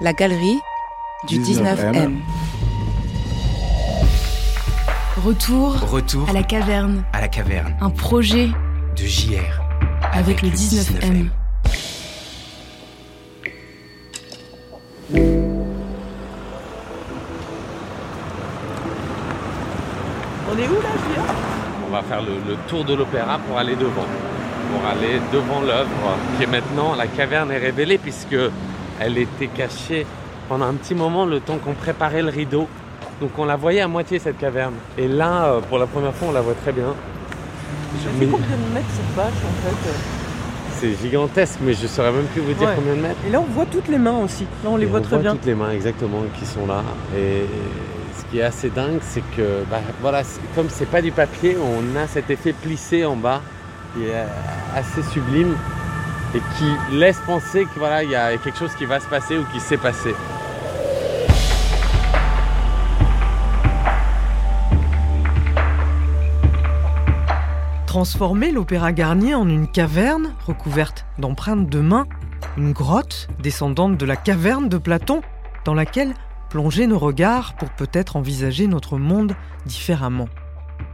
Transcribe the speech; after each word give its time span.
La 0.00 0.12
galerie 0.12 0.58
du 1.28 1.38
19M. 1.40 2.16
Retour, 5.24 5.78
Retour 5.90 6.28
à 6.28 6.32
la 6.32 6.42
caverne. 6.42 7.04
à 7.12 7.20
la 7.20 7.28
caverne 7.28 7.74
Un 7.80 7.90
projet 7.90 8.48
de 8.96 9.04
JR. 9.04 9.60
avec, 10.12 10.40
le 10.42 10.48
19M. 10.48 11.28
On 20.52 20.58
est 20.58 20.68
où 20.68 20.74
là, 20.82 20.88
Julien? 21.06 21.22
On 21.88 21.92
va 21.92 22.02
faire 22.02 22.22
le, 22.22 22.32
le 22.48 22.56
tour 22.68 22.84
de 22.84 22.94
l'opéra 22.94 23.38
pour 23.46 23.58
aller 23.58 23.76
devant. 23.76 24.06
Pour 24.72 24.88
aller 24.88 25.20
devant 25.32 25.60
l'œuvre 25.60 26.16
qui 26.36 26.44
est 26.44 26.46
maintenant, 26.46 26.94
la 26.94 27.06
caverne 27.06 27.50
est 27.50 27.58
révélée 27.58 27.98
puisque 27.98 28.36
elle 29.00 29.18
était 29.18 29.48
cachée 29.48 30.06
pendant 30.48 30.66
un 30.66 30.74
petit 30.74 30.94
moment 30.94 31.24
le 31.26 31.40
temps 31.40 31.58
qu'on 31.58 31.72
préparait 31.74 32.22
le 32.22 32.28
rideau. 32.28 32.68
Donc 33.20 33.30
on 33.38 33.44
la 33.44 33.56
voyait 33.56 33.80
à 33.80 33.88
moitié 33.88 34.18
cette 34.18 34.38
caverne. 34.38 34.74
Et 34.96 35.08
là, 35.08 35.44
euh, 35.46 35.60
pour 35.60 35.78
la 35.78 35.86
première 35.86 36.14
fois, 36.14 36.28
on 36.28 36.32
la 36.32 36.40
voit 36.40 36.54
très 36.54 36.72
bien. 36.72 36.94
Ça 38.02 38.08
fait 38.18 38.26
combien 38.26 38.46
de 38.46 38.74
mètres 38.74 38.86
cette 38.94 39.14
bâche 39.16 39.26
en 39.26 39.68
fait 39.68 39.90
C'est 40.78 40.94
gigantesque, 41.02 41.58
mais 41.62 41.74
je 41.74 41.86
saurais 41.86 42.12
même 42.12 42.24
plus 42.26 42.40
vous 42.40 42.52
dire 42.54 42.68
Ouais. 42.68 42.74
combien 42.76 42.94
de 42.94 43.00
mètres. 43.00 43.16
Et 43.26 43.30
là 43.30 43.40
on 43.40 43.52
voit 43.52 43.66
toutes 43.66 43.88
les 43.88 43.98
mains 43.98 44.18
aussi. 44.24 44.44
Là 44.64 44.70
on 44.70 44.76
les 44.76 44.84
Et 44.84 44.86
voit 44.86 45.00
très 45.00 45.18
bien. 45.18 45.32
toutes 45.32 45.44
les 45.46 45.54
mains 45.54 45.70
exactement 45.72 46.22
qui 46.38 46.46
sont 46.46 46.66
là. 46.66 46.82
Et 47.16 47.44
ce 48.16 48.24
qui 48.30 48.38
est 48.38 48.42
assez 48.42 48.70
dingue, 48.70 49.00
c'est 49.02 49.22
que 49.36 49.64
bah, 49.70 49.80
voilà, 50.00 50.22
comme 50.54 50.68
c'est 50.70 50.88
pas 50.88 51.02
du 51.02 51.10
papier, 51.10 51.56
on 51.60 51.96
a 51.98 52.06
cet 52.06 52.30
effet 52.30 52.52
plissé 52.52 53.04
en 53.04 53.16
bas 53.16 53.40
qui 53.94 54.04
est 54.04 54.12
euh, 54.14 54.24
assez 54.76 55.02
sublime 55.12 55.56
et 56.34 56.40
qui 56.58 56.96
laisse 56.96 57.18
penser 57.26 57.64
que 57.64 57.78
voilà, 57.78 58.04
il 58.04 58.10
y 58.10 58.14
a 58.14 58.36
quelque 58.36 58.58
chose 58.58 58.74
qui 58.74 58.84
va 58.84 59.00
se 59.00 59.08
passer 59.08 59.38
ou 59.38 59.44
qui 59.52 59.60
s'est 59.60 59.76
passé. 59.76 60.14
Transformer 67.86 68.52
l'Opéra 68.52 68.92
Garnier 68.92 69.34
en 69.34 69.48
une 69.48 69.66
caverne 69.66 70.32
recouverte 70.46 71.06
d'empreintes 71.18 71.68
de 71.68 71.80
mains, 71.80 72.06
une 72.56 72.72
grotte 72.72 73.26
descendante 73.40 73.96
de 73.96 74.06
la 74.06 74.14
caverne 74.14 74.68
de 74.68 74.78
Platon 74.78 75.22
dans 75.64 75.74
laquelle 75.74 76.14
plonger 76.50 76.86
nos 76.86 76.98
regards 76.98 77.54
pour 77.54 77.70
peut-être 77.70 78.14
envisager 78.14 78.68
notre 78.68 78.96
monde 78.96 79.34
différemment. 79.66 80.28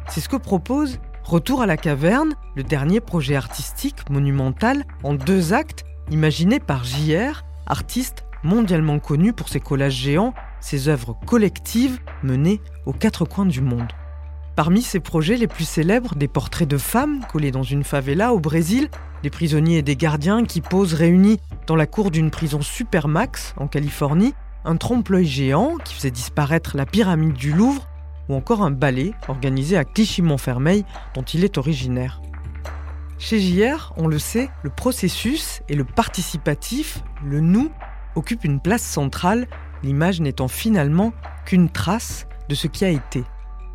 C'est 0.08 0.20
ce 0.20 0.28
que 0.28 0.36
propose 0.36 0.98
Retour 1.26 1.60
à 1.60 1.66
la 1.66 1.76
caverne, 1.76 2.34
le 2.54 2.62
dernier 2.62 3.00
projet 3.00 3.34
artistique 3.34 4.08
monumental 4.10 4.84
en 5.02 5.14
deux 5.14 5.52
actes 5.52 5.84
imaginé 6.12 6.60
par 6.60 6.84
JR, 6.84 7.42
artiste 7.66 8.24
mondialement 8.44 9.00
connu 9.00 9.32
pour 9.32 9.48
ses 9.48 9.58
collages 9.58 9.96
géants, 9.96 10.34
ses 10.60 10.86
œuvres 10.86 11.18
collectives 11.26 11.98
menées 12.22 12.60
aux 12.86 12.92
quatre 12.92 13.24
coins 13.24 13.44
du 13.44 13.60
monde. 13.60 13.90
Parmi 14.54 14.82
ses 14.82 15.00
projets 15.00 15.36
les 15.36 15.48
plus 15.48 15.64
célèbres, 15.64 16.14
des 16.14 16.28
portraits 16.28 16.68
de 16.68 16.78
femmes 16.78 17.24
collés 17.28 17.50
dans 17.50 17.64
une 17.64 17.82
favela 17.82 18.32
au 18.32 18.38
Brésil, 18.38 18.88
des 19.24 19.30
prisonniers 19.30 19.78
et 19.78 19.82
des 19.82 19.96
gardiens 19.96 20.44
qui 20.44 20.60
posent 20.60 20.94
réunis 20.94 21.40
dans 21.66 21.74
la 21.74 21.88
cour 21.88 22.12
d'une 22.12 22.30
prison 22.30 22.62
Supermax 22.62 23.52
en 23.56 23.66
Californie, 23.66 24.34
un 24.64 24.76
trompe-l'œil 24.76 25.26
géant 25.26 25.76
qui 25.84 25.92
faisait 25.94 26.12
disparaître 26.12 26.76
la 26.76 26.86
pyramide 26.86 27.32
du 27.32 27.52
Louvre, 27.52 27.88
ou 28.28 28.34
encore 28.34 28.62
un 28.62 28.70
ballet 28.70 29.12
organisé 29.28 29.76
à 29.76 29.84
Clichy-Montfermeil 29.84 30.84
dont 31.14 31.22
il 31.22 31.44
est 31.44 31.58
originaire. 31.58 32.20
Chez 33.18 33.40
JR, 33.40 33.94
on 33.96 34.08
le 34.08 34.18
sait, 34.18 34.50
le 34.62 34.70
processus 34.70 35.62
et 35.68 35.74
le 35.74 35.84
participatif, 35.84 37.02
le 37.24 37.40
nous, 37.40 37.70
occupent 38.14 38.44
une 38.44 38.60
place 38.60 38.82
centrale, 38.82 39.46
l'image 39.82 40.20
n'étant 40.20 40.48
finalement 40.48 41.12
qu'une 41.44 41.70
trace 41.70 42.26
de 42.48 42.54
ce 42.54 42.66
qui 42.66 42.84
a 42.84 42.90
été. 42.90 43.24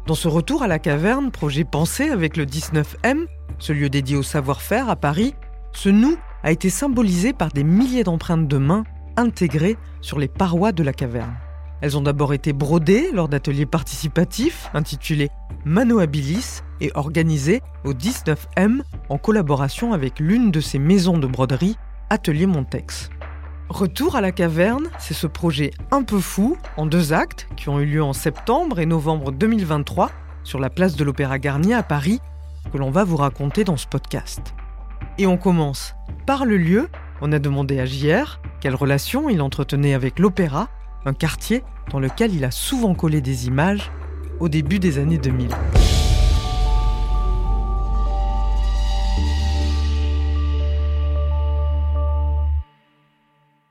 Dans 0.07 0.15
ce 0.15 0.27
retour 0.27 0.63
à 0.63 0.67
la 0.67 0.79
caverne, 0.79 1.31
projet 1.31 1.63
pensé 1.63 2.09
avec 2.09 2.37
le 2.37 2.45
19M, 2.45 3.25
ce 3.59 3.73
lieu 3.73 3.89
dédié 3.89 4.15
au 4.15 4.23
savoir-faire 4.23 4.89
à 4.89 4.95
Paris, 4.95 5.35
ce 5.73 5.89
nous 5.89 6.17
a 6.43 6.51
été 6.51 6.69
symbolisé 6.69 7.33
par 7.33 7.49
des 7.49 7.63
milliers 7.63 8.03
d'empreintes 8.03 8.47
de 8.47 8.57
mains 8.57 8.83
intégrées 9.17 9.77
sur 10.01 10.19
les 10.19 10.27
parois 10.27 10.71
de 10.71 10.83
la 10.83 10.93
caverne. 10.93 11.33
Elles 11.81 11.97
ont 11.97 12.01
d'abord 12.01 12.33
été 12.33 12.53
brodées 12.53 13.11
lors 13.11 13.27
d'ateliers 13.27 13.65
participatifs 13.65 14.69
intitulés 14.73 15.29
Mano 15.65 15.99
Habilis 15.99 16.61
et 16.79 16.91
organisés 16.95 17.61
au 17.83 17.93
19M 17.93 18.81
en 19.09 19.17
collaboration 19.17 19.93
avec 19.93 20.19
l'une 20.19 20.51
de 20.51 20.59
ces 20.59 20.79
maisons 20.79 21.17
de 21.17 21.27
broderie, 21.27 21.77
Atelier 22.09 22.45
Montex. 22.45 23.09
Retour 23.69 24.15
à 24.15 24.21
la 24.21 24.31
caverne, 24.31 24.89
c'est 24.99 25.13
ce 25.13 25.27
projet 25.27 25.71
un 25.91 26.03
peu 26.03 26.19
fou, 26.19 26.57
en 26.77 26.85
deux 26.85 27.13
actes, 27.13 27.47
qui 27.55 27.69
ont 27.69 27.79
eu 27.79 27.85
lieu 27.85 28.03
en 28.03 28.13
septembre 28.13 28.79
et 28.79 28.85
novembre 28.85 29.31
2023 29.31 30.11
sur 30.43 30.59
la 30.59 30.69
place 30.69 30.95
de 30.95 31.03
l'Opéra 31.03 31.39
Garnier 31.39 31.73
à 31.73 31.83
Paris, 31.83 32.19
que 32.71 32.77
l'on 32.77 32.91
va 32.91 33.03
vous 33.03 33.17
raconter 33.17 33.63
dans 33.63 33.77
ce 33.77 33.87
podcast. 33.87 34.53
Et 35.17 35.25
on 35.25 35.37
commence 35.37 35.95
par 36.25 36.45
le 36.45 36.57
lieu. 36.57 36.89
On 37.21 37.31
a 37.31 37.39
demandé 37.39 37.79
à 37.79 37.85
JR 37.85 38.41
quelle 38.59 38.75
relation 38.75 39.29
il 39.29 39.41
entretenait 39.41 39.93
avec 39.93 40.19
l'opéra, 40.19 40.67
un 41.05 41.13
quartier 41.13 41.63
dans 41.91 41.99
lequel 41.99 42.33
il 42.33 42.45
a 42.45 42.51
souvent 42.51 42.93
collé 42.93 43.21
des 43.21 43.47
images 43.47 43.91
au 44.39 44.49
début 44.49 44.79
des 44.79 44.97
années 44.97 45.17
2000. 45.17 45.49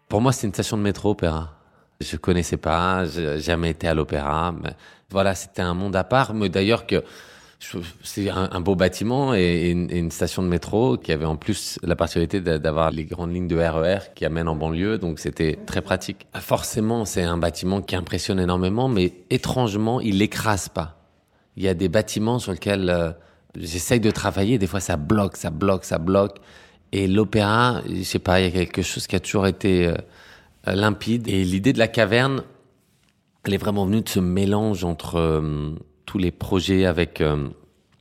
Pour 0.09 0.21
moi, 0.21 0.33
c'est 0.33 0.47
une 0.47 0.53
station 0.53 0.77
de 0.77 0.83
métro 0.83 1.11
opéra. 1.11 1.55
Je 2.01 2.17
connaissais 2.17 2.57
pas, 2.57 3.05
j'ai 3.05 3.39
jamais 3.39 3.71
été 3.71 3.87
à 3.87 3.95
l'opéra. 3.95 4.53
Voilà, 5.11 5.35
c'était 5.35 5.63
un 5.63 5.75
monde 5.75 5.95
à 5.95 6.03
part. 6.03 6.35
Mais 6.35 6.49
d'ailleurs 6.49 6.87
que 6.87 7.05
c'est 8.03 8.31
un, 8.31 8.61
beau 8.61 8.75
bâtiment 8.75 9.35
et, 9.35 9.71
une, 9.71 10.11
station 10.11 10.43
de 10.43 10.49
métro 10.49 10.97
qui 10.97 11.13
avait 11.13 11.27
en 11.27 11.37
plus 11.37 11.79
la 11.83 11.95
particularité 11.95 12.41
d'a- 12.41 12.59
d'avoir 12.59 12.91
les 12.91 13.05
grandes 13.05 13.35
lignes 13.35 13.49
de 13.49 13.57
RER 13.57 14.13
qui 14.15 14.25
amènent 14.25 14.49
en 14.49 14.57
banlieue, 14.57 14.99
donc 14.99 15.19
c'était 15.19 15.59
très 15.67 15.83
pratique. 15.83 16.27
Forcément, 16.37 17.05
c'est 17.05 17.23
un 17.23 17.37
bâtiment 17.37 17.83
qui 17.83 17.97
impressionne 17.97 18.41
énormément, 18.41 18.89
mais 18.89 19.13
étrangement, 19.29 20.01
il 20.01 20.23
écrase 20.23 20.69
pas. 20.69 21.01
Il 21.57 21.63
y 21.63 21.69
a 21.69 21.75
des 21.75 21.89
bâtiments 21.89 22.39
sur 22.39 22.53
lesquels 22.53 22.89
euh, 22.89 23.13
j'essaye 23.55 24.01
de 24.01 24.11
travailler, 24.11 24.59
des 24.59 24.67
fois 24.67 24.81
ça 24.81 24.97
bloque, 24.97 25.37
ça 25.37 25.51
bloque, 25.51 25.85
ça 25.85 25.99
bloque. 25.99 26.39
Et 26.93 27.07
l'opéra, 27.07 27.83
je 27.89 28.03
sais 28.03 28.19
pas, 28.19 28.41
il 28.41 28.45
y 28.45 28.49
a 28.49 28.51
quelque 28.51 28.83
chose 28.83 29.07
qui 29.07 29.17
a 29.17 29.21
toujours 29.21 29.47
été 29.47 29.87
euh, 29.87 29.95
limpide. 30.67 31.29
Et 31.29 31.45
l'idée 31.45 31.73
de 31.73 31.79
la 31.79 31.89
caverne, 31.89 32.43
elle 33.45 33.55
est 33.55 33.59
vraiment 33.59 33.87
venue 33.87 34.01
de 34.01 34.09
ce 34.09 34.21
mélange 34.21 34.85
entre 34.85 35.17
euh, 35.17 35.75
tous 36.11 36.19
les 36.19 36.33
projets 36.33 36.87
avec 36.87 37.21
euh, 37.21 37.49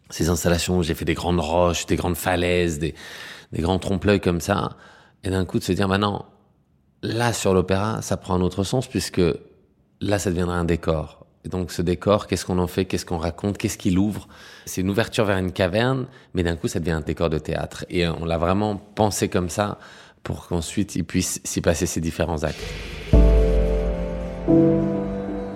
ces 0.10 0.30
installations 0.30 0.80
où 0.80 0.84
j'ai 0.84 0.96
fait 0.96 1.06
des 1.06 1.14
grandes 1.14 1.40
roches, 1.40 1.86
des 1.86 1.96
grandes 1.96 2.16
falaises, 2.16 2.80
des, 2.80 2.96
grands 3.54 3.78
trompe-l'œil 3.78 4.20
comme 4.20 4.42
ça. 4.42 4.72
Et 5.24 5.30
d'un 5.30 5.46
coup 5.46 5.60
de 5.60 5.64
se 5.64 5.74
dire, 5.74 5.88
maintenant, 5.88 6.26
là 7.04 7.34
sur 7.34 7.54
l'opéra, 7.54 8.02
ça 8.02 8.18
prend 8.18 8.34
un 8.34 8.42
autre 8.42 8.64
sens 8.64 8.88
puisque 8.88 9.22
là, 10.02 10.18
ça 10.18 10.32
deviendra 10.32 10.56
un 10.56 10.66
décor. 10.66 11.28
Et 11.46 11.50
donc 11.50 11.72
ce 11.72 11.84
décor, 11.84 12.26
qu'est-ce 12.26 12.48
qu'on 12.48 12.58
en 12.58 12.66
fait, 12.66 12.86
qu'est-ce 12.86 13.06
qu'on 13.06 13.20
raconte, 13.20 13.60
qu'est-ce 13.60 13.78
qu'il 13.78 14.00
ouvre? 14.00 14.28
C'est 14.66 14.82
une 14.82 14.90
ouverture 14.90 15.26
vers 15.26 15.38
une 15.38 15.52
caverne, 15.52 16.08
mais 16.34 16.42
d'un 16.42 16.56
coup, 16.56 16.68
ça 16.68 16.80
devient 16.80 16.94
un 16.94 17.02
décor 17.02 17.30
de 17.30 17.38
théâtre. 17.38 17.86
Et 17.92 18.08
on 18.08 18.26
l'a 18.26 18.40
vraiment 18.40 18.76
pensé 18.76 19.30
comme 19.30 19.50
ça 19.50 19.78
pour 20.24 20.48
qu'ensuite 20.48 20.96
il 20.96 21.04
puisse 21.04 21.42
s'y 21.44 21.62
passer 21.62 21.86
ces 21.86 22.02
différents 22.02 22.44
actes. 22.44 22.66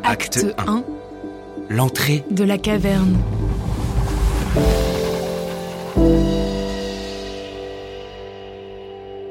Acte 0.03 0.37
Acte 0.37 0.45
1. 0.59 0.92
1 1.69 1.75
L'entrée 1.75 2.23
de 2.31 2.43
la 2.43 2.57
caverne. 2.57 3.17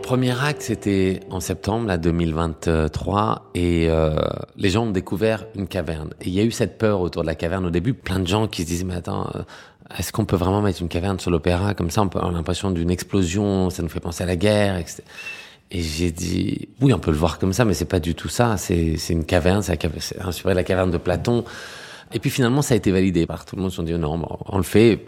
Premier 0.02 0.32
acte, 0.42 0.62
c'était 0.62 1.20
en 1.30 1.40
septembre 1.40 1.86
là, 1.86 1.96
2023 1.96 3.50
et 3.54 3.86
euh, 3.88 4.16
les 4.56 4.68
gens 4.68 4.84
ont 4.86 4.90
découvert 4.90 5.46
une 5.54 5.68
caverne. 5.68 6.10
Et 6.20 6.26
il 6.26 6.32
y 6.34 6.40
a 6.40 6.42
eu 6.42 6.50
cette 6.50 6.76
peur 6.76 7.00
autour 7.00 7.22
de 7.22 7.26
la 7.28 7.34
caverne 7.36 7.64
au 7.64 7.70
début, 7.70 7.94
plein 7.94 8.18
de 8.18 8.26
gens 8.26 8.46
qui 8.48 8.62
se 8.62 8.66
disaient 8.66 8.84
mais 8.84 8.96
attends, 8.96 9.30
euh, 9.36 9.42
est-ce 9.98 10.12
qu'on 10.12 10.24
peut 10.24 10.36
vraiment 10.36 10.60
mettre 10.60 10.82
une 10.82 10.88
caverne 10.88 11.18
sur 11.20 11.30
l'opéra? 11.30 11.72
Comme 11.74 11.90
ça 11.90 12.02
On 12.02 12.08
peut 12.08 12.18
avoir 12.18 12.32
l'impression 12.32 12.70
d'une 12.72 12.90
explosion, 12.90 13.70
ça 13.70 13.82
nous 13.82 13.88
fait 13.88 14.00
penser 14.00 14.24
à 14.24 14.26
la 14.26 14.36
guerre. 14.36 14.76
etc. 14.76 15.02
Et 15.70 15.80
j'ai 15.80 16.10
dit 16.10 16.68
oui, 16.80 16.92
on 16.92 16.98
peut 16.98 17.12
le 17.12 17.16
voir 17.16 17.38
comme 17.38 17.52
ça, 17.52 17.64
mais 17.64 17.72
c'est 17.72 17.86
pas 17.86 18.00
du 18.00 18.14
tout 18.14 18.28
ça. 18.28 18.56
C'est 18.58 18.96
c'est 18.98 19.12
une 19.14 19.24
caverne, 19.24 19.62
c'est 19.62 19.72
la 19.72 19.76
cave- 19.78 19.92
c'est 20.00 20.20
inspiré 20.20 20.52
de 20.52 20.58
la 20.58 20.64
caverne 20.64 20.90
de 20.90 20.98
Platon. 20.98 21.44
Et 22.14 22.18
puis 22.18 22.30
finalement, 22.30 22.62
ça 22.62 22.74
a 22.74 22.76
été 22.76 22.90
validé 22.90 23.26
par 23.26 23.44
tout 23.44 23.56
le 23.56 23.62
monde. 23.62 23.70
Ils 23.70 23.74
se 23.74 23.76
sont 23.76 23.82
dit 23.82 23.94
non, 23.94 24.20
on 24.46 24.56
le 24.56 24.62
fait 24.62 25.04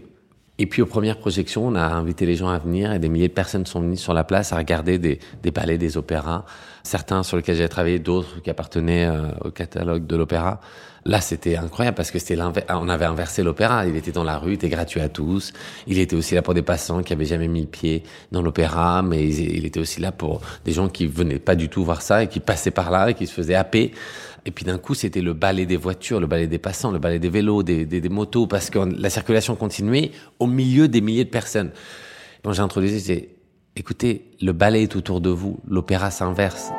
Et 0.59 0.67
puis 0.67 0.83
aux 0.83 0.87
premières 0.87 1.19
projections, 1.19 1.67
on 1.67 1.75
a 1.75 1.85
invité 1.85 2.27
les 2.27 2.37
gens 2.37 2.49
à 2.49 2.59
venir 2.59 2.93
et 2.93 2.99
des 2.99 3.09
milliers 3.09 3.29
de 3.29 3.33
personnes 3.33 3.67
sont 3.67 3.81
venues 3.81 3.97
sur 3.97 4.15
la 4.15 4.25
place 4.25 4.53
à 4.53 4.57
regarder 4.57 4.99
des, 4.99 5.19
des 5.43 5.51
ballets, 5.51 5.79
des 5.79 5.97
opéras, 5.97 6.45
certains 6.83 7.23
sur 7.23 7.37
lesquels 7.37 7.57
j'avais 7.57 7.69
travaillé, 7.69 7.99
d'autres 7.99 8.41
qui 8.43 8.51
appartenaient 8.51 9.07
euh, 9.07 9.31
au 9.45 9.51
catalogue 9.51 10.07
de 10.07 10.17
l'opéra. 10.17 10.61
Là, 11.07 11.21
c'était 11.21 11.57
incroyable 11.57 11.97
parce 11.97 12.11
que 12.11 12.19
c'était 12.19 12.41
on 12.71 12.89
avait 12.89 13.05
inversé 13.05 13.43
l'opéra. 13.43 13.87
Il 13.87 13.95
était 13.95 14.13
dans 14.13 14.25
la 14.25 14.39
rue, 14.39 14.53
il 14.53 14.55
était 14.55 14.71
gratuit 14.71 15.01
à 15.01 15.11
tous. 15.11 15.53
Il 15.87 15.99
était 15.99 16.17
aussi 16.17 16.35
là 16.35 16.41
pour 16.41 16.55
des 16.55 16.63
passants 16.63 17.03
qui 17.03 17.13
avaient 17.13 17.27
jamais 17.27 17.49
mis 17.49 17.61
le 17.61 17.67
pied 17.67 18.05
dans 18.33 18.41
l'opéra, 18.41 19.03
mais 19.03 19.29
il 19.29 19.67
était 19.67 19.81
aussi 19.81 20.01
là 20.01 20.13
pour 20.13 20.41
des 20.65 20.73
gens 20.73 20.89
qui 20.89 21.07
venaient 21.07 21.39
pas 21.39 21.57
du 21.57 21.69
tout 21.69 21.85
voir 21.85 22.01
ça 22.01 22.23
et 22.23 22.29
qui 22.29 22.41
passaient 22.41 22.71
par 22.71 22.91
là 22.91 23.11
et 23.11 23.15
qui 23.15 23.27
se 23.27 23.35
faisaient 23.35 23.55
happer. 23.55 23.93
Et 24.47 24.51
puis 24.51 24.65
d'un 24.65 24.79
coup, 24.79 24.95
c'était 24.95 25.23
le 25.23 25.33
balai 25.33 25.65
des 25.67 25.77
voitures, 25.77 26.21
le 26.21 26.27
balai 26.27 26.47
des 26.47 26.59
passants, 26.59 26.91
le 26.91 26.99
balai 26.99 27.19
des 27.19 27.31
vélos, 27.31 27.63
des, 27.63 27.87
des, 27.87 28.09
motos, 28.09 28.47
parce 28.47 28.69
que 28.69 28.79
la 28.79 29.09
circulation 29.09 29.57
continuait 29.57 30.11
au 30.39 30.47
milieu 30.47 30.87
des 30.87 31.01
milliers 31.01 31.25
de 31.25 31.31
personnes. 31.31 31.71
Quand 32.43 32.53
j'ai 32.53 32.61
introduit, 32.61 33.01
j'ai 33.01 33.37
écoutez, 33.75 34.31
le 34.43 34.53
balai 34.53 34.83
est 34.83 34.97
autour 34.97 35.21
de 35.21 35.31
vous, 35.31 35.61
l'opéra 35.67 36.11
s'inverse. 36.11 36.71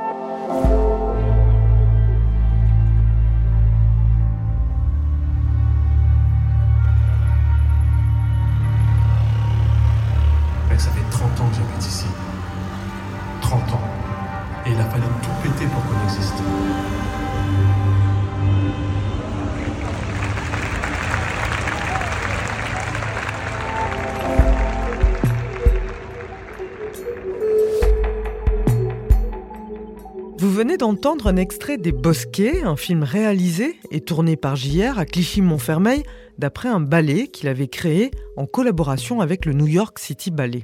Venez 30.56 30.78
d'entendre 30.78 31.28
un 31.28 31.36
extrait 31.36 31.78
des 31.78 31.92
Bosquets, 31.92 32.64
un 32.64 32.78
film 32.78 33.04
réalisé 33.04 33.76
et 33.92 34.00
tourné 34.00 34.38
par 34.38 34.56
JR 34.56 34.98
à 34.98 35.06
Clichy-Montfermeil 35.06 36.04
d'après 36.38 36.70
un 36.70 36.80
ballet 36.80 37.28
qu'il 37.28 37.50
avait 37.50 37.68
créé 37.68 38.10
en 38.38 38.46
collaboration 38.46 39.20
avec 39.20 39.46
le 39.46 39.52
New 39.52 39.68
York 39.68 40.00
City 40.00 40.32
Ballet. 40.32 40.64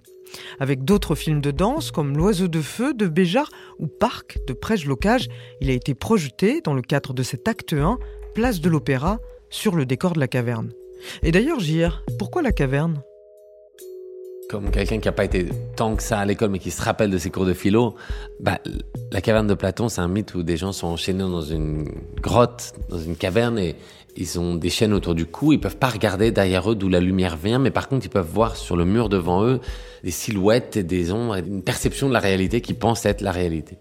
Avec 0.62 0.86
d'autres 0.86 1.14
films 1.14 1.42
de 1.42 1.52
danse 1.52 1.92
comme 1.92 2.16
L'Oiseau 2.16 2.48
de 2.48 2.62
Feu 2.62 2.94
de 2.94 3.06
Béjart 3.06 3.50
ou 3.80 3.88
Parc 3.88 4.40
de 4.48 4.54
Prège-Locage, 4.54 5.28
il 5.60 5.70
a 5.70 5.74
été 5.74 5.94
projeté 5.94 6.62
dans 6.62 6.74
le 6.74 6.82
cadre 6.82 7.14
de 7.14 7.22
cet 7.22 7.50
acte 7.50 7.74
1, 7.74 8.00
place 8.34 8.62
de 8.62 8.70
l'Opéra, 8.70 9.20
sur 9.50 9.76
le 9.76 9.86
décor 9.86 10.14
de 10.14 10.22
la 10.22 10.30
caverne. 10.30 10.72
Et 11.22 11.34
d'ailleurs, 11.34 11.60
JR, 11.60 12.06
pourquoi 12.18 12.42
la 12.42 12.54
caverne? 12.54 13.04
Comme 14.52 14.70
quelqu'un 14.70 15.00
qui 15.00 15.08
n'a 15.08 15.14
pas 15.14 15.24
été 15.24 15.48
tant 15.78 15.96
que 15.96 16.04
ça 16.04 16.20
à 16.20 16.26
l'école, 16.26 16.50
mais 16.50 16.60
qui 16.60 16.72
se 16.72 16.82
rappelle 16.82 17.10
de 17.10 17.18
ses 17.18 17.30
cours 17.30 17.46
de 17.46 17.54
philo, 17.54 17.96
bah, 18.42 18.60
la 19.10 19.22
caverne 19.22 19.48
de 19.48 19.54
Platon, 19.54 19.88
c'est 19.88 20.02
un 20.02 20.10
mythe 20.10 20.36
où 20.36 20.44
des 20.44 20.58
gens 20.58 20.74
sont 20.74 20.88
enchaînés 20.88 21.20
dans 21.20 21.42
une 21.42 21.88
grotte, 22.22 22.74
dans 22.90 23.00
une 23.00 23.16
caverne, 23.16 23.58
et 23.58 23.78
ils 24.18 24.38
ont 24.40 24.56
des 24.56 24.70
chaînes 24.70 24.92
autour 24.92 25.16
du 25.16 25.26
cou. 25.26 25.54
Ils 25.54 25.60
peuvent 25.60 25.78
pas 25.78 25.88
regarder 25.88 26.32
derrière 26.32 26.70
eux 26.70 26.76
d'où 26.76 26.90
la 26.90 27.00
lumière 27.00 27.38
vient, 27.38 27.60
mais 27.60 27.72
par 27.72 27.88
contre, 27.88 28.06
ils 28.08 28.10
peuvent 28.10 28.30
voir 28.30 28.58
sur 28.58 28.76
le 28.76 28.84
mur 28.84 29.08
devant 29.08 29.46
eux 29.46 29.62
des 30.04 30.12
silhouettes 30.12 30.76
et 30.76 30.84
des 30.84 31.14
ombres, 31.14 31.38
une 31.38 31.64
perception 31.64 32.10
de 32.10 32.14
la 32.14 32.20
réalité 32.20 32.60
qui 32.60 32.74
pense 32.74 33.06
être 33.06 33.22
la 33.22 33.32
réalité. 33.32 33.78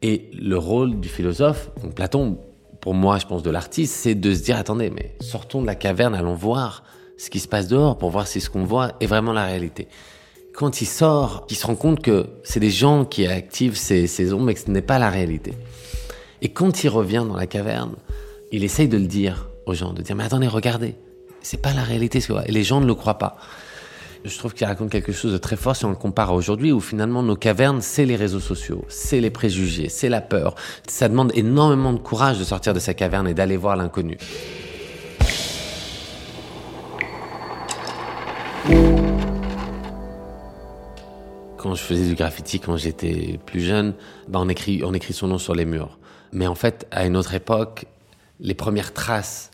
Et 0.00 0.30
le 0.32 0.56
rôle 0.56 0.98
du 0.98 1.10
philosophe, 1.10 1.70
donc 1.82 1.94
Platon, 1.94 2.38
pour 2.80 2.94
moi, 2.94 3.18
je 3.18 3.26
pense 3.26 3.42
de 3.42 3.50
l'artiste, 3.50 3.92
c'est 3.92 4.14
de 4.14 4.32
se 4.32 4.42
dire 4.42 4.56
attendez, 4.56 4.88
mais 4.88 5.14
sortons 5.20 5.60
de 5.60 5.66
la 5.66 5.74
caverne, 5.74 6.14
allons 6.14 6.34
voir 6.34 6.84
ce 7.16 7.30
qui 7.30 7.40
se 7.40 7.48
passe 7.48 7.68
dehors 7.68 7.98
pour 7.98 8.10
voir 8.10 8.26
si 8.26 8.40
ce 8.40 8.50
qu'on 8.50 8.64
voit 8.64 8.92
est 9.00 9.06
vraiment 9.06 9.32
la 9.32 9.44
réalité. 9.44 9.88
Quand 10.54 10.80
il 10.80 10.86
sort, 10.86 11.46
il 11.50 11.56
se 11.56 11.66
rend 11.66 11.74
compte 11.74 12.02
que 12.02 12.26
c'est 12.42 12.60
des 12.60 12.70
gens 12.70 13.04
qui 13.04 13.26
activent 13.26 13.76
ces, 13.76 14.06
ces 14.06 14.32
ombres, 14.32 14.44
mais 14.44 14.54
que 14.54 14.60
ce 14.60 14.70
n'est 14.70 14.82
pas 14.82 14.98
la 14.98 15.10
réalité. 15.10 15.52
Et 16.42 16.48
quand 16.48 16.84
il 16.84 16.88
revient 16.88 17.24
dans 17.26 17.36
la 17.36 17.46
caverne, 17.46 17.94
il 18.52 18.64
essaye 18.64 18.88
de 18.88 18.96
le 18.96 19.06
dire 19.06 19.48
aux 19.66 19.74
gens, 19.74 19.92
de 19.92 20.02
dire 20.02 20.16
mais 20.16 20.24
attendez, 20.24 20.46
regardez, 20.46 20.94
c'est 21.42 21.60
pas 21.60 21.72
la 21.72 21.82
réalité. 21.82 22.20
Et 22.46 22.52
les 22.52 22.62
gens 22.62 22.80
ne 22.80 22.86
le 22.86 22.94
croient 22.94 23.18
pas. 23.18 23.36
Je 24.24 24.36
trouve 24.38 24.54
qu'il 24.54 24.66
raconte 24.66 24.90
quelque 24.90 25.12
chose 25.12 25.32
de 25.32 25.38
très 25.38 25.56
fort 25.56 25.76
si 25.76 25.84
on 25.84 25.90
le 25.90 25.96
compare 25.96 26.30
à 26.30 26.34
aujourd'hui, 26.34 26.72
où 26.72 26.80
finalement 26.80 27.22
nos 27.22 27.36
cavernes, 27.36 27.80
c'est 27.80 28.04
les 28.04 28.16
réseaux 28.16 28.40
sociaux, 28.40 28.84
c'est 28.88 29.20
les 29.20 29.30
préjugés, 29.30 29.88
c'est 29.88 30.08
la 30.08 30.20
peur. 30.20 30.56
Ça 30.88 31.08
demande 31.08 31.30
énormément 31.34 31.92
de 31.92 31.98
courage 31.98 32.38
de 32.38 32.44
sortir 32.44 32.74
de 32.74 32.80
sa 32.80 32.92
caverne 32.92 33.28
et 33.28 33.34
d'aller 33.34 33.56
voir 33.56 33.76
l'inconnu. 33.76 34.18
Quand 41.66 41.74
je 41.74 41.82
faisais 41.82 42.06
du 42.06 42.14
graffiti 42.14 42.60
quand 42.60 42.76
j'étais 42.76 43.40
plus 43.44 43.60
jeune, 43.60 43.94
bah 44.28 44.38
on, 44.40 44.48
écrit, 44.48 44.84
on 44.84 44.94
écrit 44.94 45.12
son 45.12 45.26
nom 45.26 45.36
sur 45.36 45.52
les 45.52 45.64
murs. 45.64 45.98
Mais 46.30 46.46
en 46.46 46.54
fait, 46.54 46.86
à 46.92 47.06
une 47.06 47.16
autre 47.16 47.34
époque, 47.34 47.86
les 48.38 48.54
premières 48.54 48.94
traces 48.94 49.50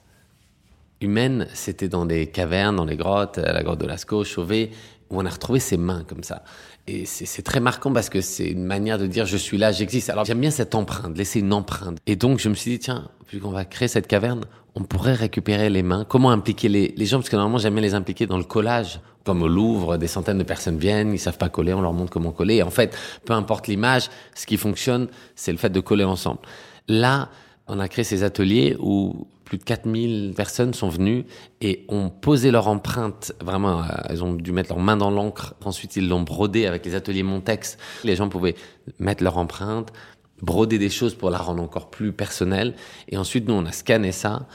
humaines, 1.00 1.46
c'était 1.54 1.88
dans 1.88 2.04
des 2.04 2.26
cavernes, 2.26 2.76
dans 2.76 2.84
les 2.84 2.96
grottes, 2.96 3.38
à 3.38 3.54
la 3.54 3.62
grotte 3.62 3.80
de 3.80 3.86
Lascaux, 3.86 4.24
Chauvet, 4.24 4.72
où 5.08 5.22
on 5.22 5.24
a 5.24 5.30
retrouvé 5.30 5.58
ses 5.58 5.78
mains 5.78 6.04
comme 6.06 6.22
ça. 6.22 6.44
Et 6.86 7.06
c'est 7.06 7.40
très 7.40 7.60
marquant 7.60 7.94
parce 7.94 8.10
que 8.10 8.20
c'est 8.20 8.48
une 8.48 8.64
manière 8.64 8.98
de 8.98 9.06
dire 9.06 9.24
je 9.24 9.38
suis 9.38 9.56
là, 9.56 9.72
j'existe. 9.72 10.10
Alors 10.10 10.26
j'aime 10.26 10.40
bien 10.40 10.50
cette 10.50 10.74
empreinte, 10.74 11.16
laisser 11.16 11.40
une 11.40 11.54
empreinte. 11.54 11.96
Et 12.06 12.16
donc 12.16 12.40
je 12.40 12.50
me 12.50 12.54
suis 12.54 12.72
dit, 12.72 12.78
tiens, 12.78 13.08
vu 13.32 13.40
qu'on 13.40 13.52
va 13.52 13.64
créer 13.64 13.88
cette 13.88 14.06
caverne, 14.06 14.44
on 14.74 14.82
pourrait 14.82 15.14
récupérer 15.14 15.70
les 15.70 15.82
mains. 15.82 16.04
Comment 16.06 16.30
impliquer 16.30 16.68
les, 16.68 16.92
les 16.94 17.06
gens? 17.06 17.20
Parce 17.20 17.30
que 17.30 17.36
normalement, 17.36 17.56
j'aime 17.56 17.76
les 17.76 17.94
impliquer 17.94 18.26
dans 18.26 18.36
le 18.36 18.44
collage. 18.44 19.00
Comme 19.24 19.42
au 19.42 19.48
Louvre, 19.48 19.96
des 19.98 20.08
centaines 20.08 20.38
de 20.38 20.42
personnes 20.42 20.78
viennent, 20.78 21.12
ils 21.12 21.18
savent 21.18 21.38
pas 21.38 21.48
coller, 21.48 21.72
on 21.72 21.80
leur 21.80 21.92
montre 21.92 22.10
comment 22.10 22.32
coller. 22.32 22.56
Et 22.56 22.62
en 22.62 22.70
fait, 22.70 22.96
peu 23.24 23.32
importe 23.32 23.68
l'image, 23.68 24.10
ce 24.34 24.46
qui 24.46 24.56
fonctionne, 24.56 25.08
c'est 25.36 25.52
le 25.52 25.58
fait 25.58 25.70
de 25.70 25.80
coller 25.80 26.04
ensemble. 26.04 26.40
Là, 26.88 27.28
on 27.68 27.78
a 27.78 27.88
créé 27.88 28.04
ces 28.04 28.22
ateliers 28.24 28.76
où 28.80 29.26
plus 29.44 29.58
de 29.58 29.64
4000 29.64 30.32
personnes 30.34 30.72
sont 30.72 30.88
venues 30.88 31.26
et 31.60 31.84
ont 31.88 32.08
posé 32.08 32.50
leur 32.50 32.68
empreinte. 32.68 33.34
Vraiment, 33.44 33.84
elles 34.08 34.24
ont 34.24 34.32
dû 34.32 34.50
mettre 34.50 34.70
leurs 34.70 34.82
mains 34.82 34.96
dans 34.96 35.10
l'encre. 35.10 35.54
Ensuite, 35.64 35.96
ils 35.96 36.08
l'ont 36.08 36.22
brodé 36.22 36.66
avec 36.66 36.86
les 36.86 36.94
ateliers 36.94 37.22
Montex. 37.22 37.76
Les 38.02 38.16
gens 38.16 38.28
pouvaient 38.28 38.54
mettre 38.98 39.22
leur 39.22 39.36
empreinte, 39.36 39.92
broder 40.40 40.78
des 40.78 40.88
choses 40.88 41.14
pour 41.14 41.30
la 41.30 41.38
rendre 41.38 41.62
encore 41.62 41.90
plus 41.90 42.12
personnelle. 42.12 42.74
Et 43.08 43.18
ensuite, 43.18 43.46
nous, 43.46 43.54
on 43.54 43.66
a 43.66 43.72
scanné 43.72 44.10
ça 44.10 44.46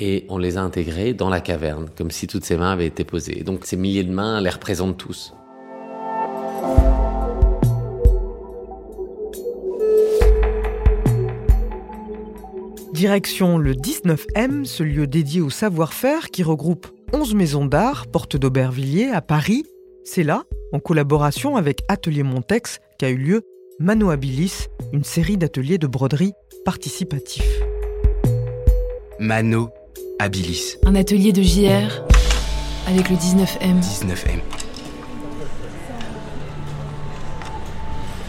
et 0.00 0.26
on 0.28 0.38
les 0.38 0.56
a 0.56 0.62
intégrés 0.62 1.14
dans 1.14 1.28
la 1.28 1.40
caverne, 1.40 1.88
comme 1.96 2.10
si 2.10 2.26
toutes 2.26 2.44
ces 2.44 2.56
mains 2.56 2.72
avaient 2.72 2.86
été 2.86 3.04
posées. 3.04 3.38
Et 3.38 3.44
donc, 3.44 3.64
ces 3.64 3.76
milliers 3.76 4.04
de 4.04 4.12
mains 4.12 4.40
les 4.40 4.50
représentent 4.50 4.96
tous. 4.96 5.34
Direction 12.92 13.58
le 13.58 13.74
19M, 13.74 14.64
ce 14.64 14.82
lieu 14.82 15.06
dédié 15.06 15.40
au 15.40 15.50
savoir-faire 15.50 16.30
qui 16.30 16.42
regroupe 16.42 16.86
11 17.12 17.34
maisons 17.34 17.66
d'art, 17.66 18.06
porte 18.06 18.36
d'Aubervilliers 18.36 19.10
à 19.10 19.20
Paris. 19.20 19.64
C'est 20.04 20.22
là, 20.22 20.44
en 20.72 20.78
collaboration 20.78 21.56
avec 21.56 21.82
Atelier 21.88 22.22
Montex, 22.22 22.78
qu'a 22.98 23.10
eu 23.10 23.16
lieu 23.16 23.42
Mano 23.80 24.10
Habilis, 24.10 24.68
une 24.92 25.04
série 25.04 25.36
d'ateliers 25.36 25.78
de 25.78 25.86
broderie 25.86 26.32
participatifs. 26.64 27.60
Mano 29.18 29.70
Habilis. 30.18 30.76
Un 30.86 30.94
atelier 30.94 31.32
de 31.32 31.42
JR 31.42 32.02
avec 32.86 33.10
le 33.10 33.16
19M. 33.16 33.80
19M. 33.80 34.40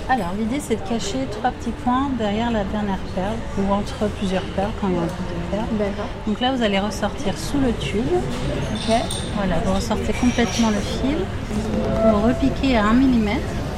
Alors, 0.09 0.33
l'idée, 0.37 0.59
c'est 0.59 0.75
de 0.75 0.87
cacher 0.87 1.27
trois 1.31 1.51
petits 1.51 1.71
points 1.83 2.09
derrière 2.17 2.51
la 2.51 2.63
dernière 2.63 2.99
perle 3.15 3.35
ou 3.59 3.71
entre 3.71 4.07
plusieurs 4.17 4.43
perles 4.55 4.71
quand 4.81 4.87
il 4.87 4.95
y 4.95 4.97
a 4.97 5.01
un 5.01 5.05
groupe 5.05 5.27
de 5.27 5.55
perles. 5.55 5.77
D'accord. 5.79 6.09
Donc 6.27 6.41
là, 6.41 6.55
vous 6.55 6.63
allez 6.63 6.79
ressortir 6.79 7.37
sous 7.37 7.59
le 7.59 7.71
tube. 7.73 8.03
Ok. 8.03 8.95
Voilà, 9.35 9.55
vous 9.65 9.73
ressortez 9.73 10.13
complètement 10.13 10.69
le 10.69 10.79
fil. 10.79 11.17
Vous 11.49 12.21
repiquez 12.21 12.77
à 12.77 12.85
1 12.85 12.93
mm. 12.93 13.29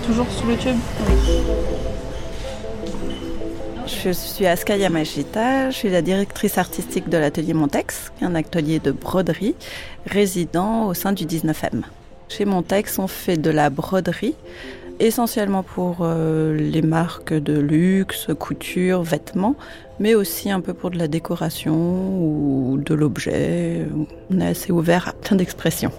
Toujours 0.05 0.27
sous 0.31 0.47
le 0.47 0.55
tube 0.57 0.77
Je 4.03 4.11
suis 4.11 4.45
Aska 4.45 4.77
Yamashita, 4.77 5.71
je 5.71 5.75
suis 5.75 5.89
la 5.89 6.01
directrice 6.01 6.57
artistique 6.57 7.09
de 7.09 7.17
l'atelier 7.17 7.53
Montex, 7.53 8.11
un 8.21 8.35
atelier 8.35 8.79
de 8.79 8.91
broderie 8.91 9.55
résident 10.05 10.87
au 10.87 10.93
sein 10.93 11.13
du 11.13 11.25
19e. 11.25 11.81
Chez 12.29 12.45
Montex, 12.45 12.99
on 12.99 13.07
fait 13.07 13.37
de 13.37 13.49
la 13.49 13.69
broderie 13.69 14.35
essentiellement 14.99 15.63
pour 15.63 15.97
euh, 16.01 16.55
les 16.55 16.81
marques 16.81 17.33
de 17.33 17.57
luxe, 17.57 18.27
couture, 18.37 19.01
vêtements, 19.01 19.55
mais 19.99 20.13
aussi 20.13 20.51
un 20.51 20.61
peu 20.61 20.73
pour 20.73 20.91
de 20.91 20.97
la 20.97 21.07
décoration 21.07 21.75
ou 21.75 22.77
de 22.77 22.93
l'objet. 22.93 23.87
On 24.29 24.39
est 24.39 24.47
assez 24.47 24.71
ouvert 24.71 25.07
à 25.07 25.13
plein 25.13 25.37
d'expressions. 25.37 25.91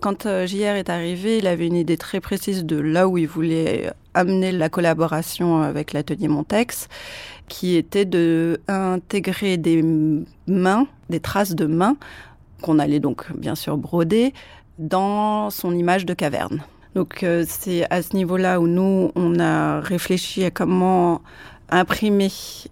Quand 0.00 0.24
euh, 0.24 0.46
JR 0.46 0.76
est 0.76 0.88
arrivé, 0.88 1.38
il 1.38 1.46
avait 1.46 1.66
une 1.66 1.76
idée 1.76 1.98
très 1.98 2.20
précise 2.20 2.64
de 2.64 2.76
là 2.76 3.06
où 3.06 3.18
il 3.18 3.28
voulait 3.28 3.92
amener 4.14 4.50
la 4.50 4.70
collaboration 4.70 5.60
avec 5.60 5.92
l'atelier 5.92 6.26
Montex, 6.26 6.88
qui 7.48 7.76
était 7.76 8.06
de 8.06 8.60
intégrer 8.66 9.58
des 9.58 9.84
mains, 10.46 10.86
des 11.10 11.20
traces 11.20 11.54
de 11.54 11.66
mains 11.66 11.96
qu'on 12.62 12.78
allait 12.78 13.00
donc 13.00 13.30
bien 13.36 13.54
sûr 13.54 13.76
broder 13.76 14.32
dans 14.78 15.50
son 15.50 15.74
image 15.74 16.06
de 16.06 16.14
caverne. 16.14 16.62
Donc 16.94 17.22
euh, 17.22 17.44
c'est 17.46 17.86
à 17.90 18.00
ce 18.00 18.16
niveau-là 18.16 18.58
où 18.58 18.66
nous, 18.66 19.12
on 19.14 19.38
a 19.38 19.80
réfléchi 19.80 20.44
à 20.44 20.50
comment 20.50 21.20
imprimer 21.68 22.30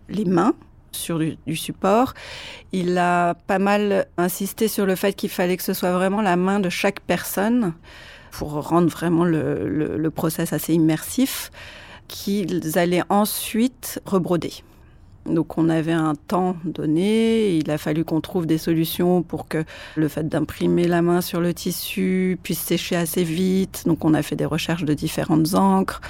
les 0.09 0.25
mains 0.25 0.55
sur 0.93 1.19
du, 1.19 1.57
support. 1.57 2.15
Il 2.73 2.99
a 2.99 3.35
pas 3.35 3.59
mal 3.59 4.07
insisté 4.17 4.69
sur 4.69 4.87
le 4.87 4.95
fait 4.95 5.13
qu'il 5.15 5.31
fallait 5.31 5.57
que 5.57 5.63
ce 5.63 5.75
soit 5.75 5.93
vraiment 5.93 6.23
la 6.23 6.37
main 6.37 6.61
de 6.61 6.69
chaque 6.69 7.01
personne 7.01 7.75
pour 8.31 8.53
rendre 8.53 8.89
vraiment 8.89 9.25
le, 9.25 9.97
le, 9.97 10.11
process 10.11 10.53
assez 10.53 10.75
immersif 10.75 11.51
qu'ils 12.07 12.79
allaient 12.79 13.03
ensuite 13.09 14.01
rebroder. 14.05 14.53
Donc 15.27 15.59
on 15.59 15.69
avait 15.69 15.93
un 15.93 16.15
temps 16.15 16.57
donné, 16.65 17.57
il 17.57 17.71
a 17.71 17.79
fallu 17.79 18.05
qu'on 18.05 18.21
trouve 18.21 18.47
des 18.47 18.59
solutions 18.59 19.23
pour 19.23 19.49
que 19.49 19.65
le 19.97 20.09
fait 20.09 20.27
d'imprimer 20.27 20.87
la 20.87 21.03
main 21.03 21.21
sur 21.21 21.41
le 21.41 21.53
tissu 21.53 22.39
puisse 22.43 22.61
sécher 22.61 22.97
assez 22.97 23.25
vite. 23.25 23.83
Donc 23.87 24.05
on 24.05 24.15
a 24.15 24.23
fait 24.23 24.37
des 24.37 24.45
recherches 24.45 24.85
de 24.85 24.95
différentes 24.95 25.55
encres, 25.55 26.01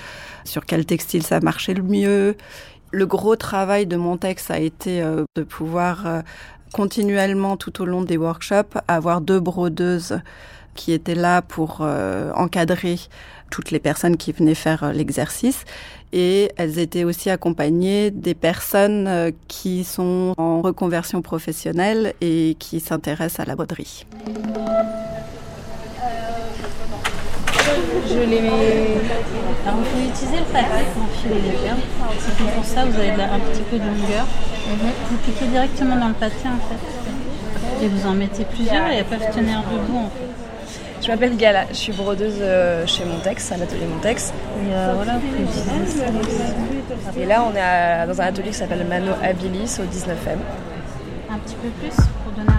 sur 0.45 0.67
quel 0.67 0.87
textile 0.87 1.23
ça 1.23 1.41
marchait 1.41 1.75
le 1.75 1.83
mieux. 1.83 2.37
Le 2.91 3.07
gros 3.07 3.37
travail 3.37 3.87
de 3.87 3.97
mon 3.97 4.17
texte 4.17 4.51
a 4.51 4.59
été 4.59 5.03
euh, 5.03 5.25
de 5.37 5.43
pouvoir 5.43 6.07
euh, 6.07 6.21
continuellement 6.73 7.57
tout 7.57 7.83
au 7.83 7.85
long 7.85 8.03
des 8.03 8.17
workshops 8.17 8.79
avoir 8.89 9.21
deux 9.21 9.41
brodeuses 9.41 10.21
qui 10.75 10.93
étaient 10.93 11.15
là 11.15 11.43
pour 11.43 11.79
euh, 11.83 12.33
encadrer 12.35 12.99
toutes 13.51 13.71
les 13.71 13.79
personnes 13.79 14.17
qui 14.17 14.33
venaient 14.33 14.55
faire 14.55 14.93
l'exercice 14.93 15.65
et 16.13 16.51
elles 16.57 16.79
étaient 16.79 17.05
aussi 17.05 17.29
accompagnées 17.29 18.11
des 18.11 18.35
personnes 18.35 19.33
qui 19.49 19.85
sont 19.85 20.35
en 20.39 20.61
reconversion 20.61 21.21
professionnelle 21.21 22.15
et 22.21 22.57
qui 22.59 22.81
s'intéressent 22.81 23.41
à 23.41 23.45
la 23.45 23.57
broderie. 23.57 24.07
Je 28.09 28.19
les. 28.21 29.48
Alors, 29.69 29.81
vous 29.81 29.91
pouvez 29.91 30.09
utiliser 30.09 30.39
le 30.39 30.45
papier 30.45 30.87
pour 30.95 31.03
enfiler 31.03 31.35
les 31.45 31.57
perles. 31.59 31.77
C'est 32.21 32.55
pour 32.55 32.65
ça 32.65 32.87
vous 32.87 32.99
avez 32.99 33.11
un 33.11 33.39
petit 33.39 33.63
peu 33.71 33.77
de 33.77 33.85
longueur. 33.85 34.25
Mhm. 34.67 34.91
Vous 35.11 35.17
piquez 35.19 35.45
directement 35.45 35.97
dans 35.97 36.09
le 36.09 36.15
papier 36.15 36.49
en 36.49 36.59
fait. 36.69 37.85
Et 37.85 37.89
vous 37.89 38.09
en 38.09 38.15
mettez 38.15 38.45
plusieurs 38.45 38.89
et 38.89 38.97
elles 38.97 39.05
peuvent 39.05 39.31
tenir 39.35 39.63
debout 39.71 39.99
en 39.99 40.09
fait. 40.09 41.05
Je 41.05 41.09
m'appelle 41.09 41.37
Gala, 41.37 41.67
je 41.71 41.77
suis 41.77 41.93
brodeuse 41.93 42.39
euh, 42.41 42.87
chez 42.87 43.05
Montex, 43.05 43.53
à 43.53 43.59
l'atelier 43.59 43.87
Montex. 43.87 44.29
Et 44.29 44.73
euh, 44.73 44.95
voilà, 44.97 45.21
Et 47.17 47.27
là, 47.27 47.45
on 47.45 47.55
est 47.55 48.07
dans 48.07 48.21
un 48.23 48.25
atelier 48.25 48.49
qui 48.49 48.55
s'appelle 48.55 48.87
Mano 48.89 49.13
Habilis 49.23 49.79
au 49.81 49.85
19e. 49.85 50.39
Un 51.31 51.39
petit 51.41 51.57
peu 51.57 51.69
plus 51.69 51.95
pour 52.25 52.33
donner 52.33 52.58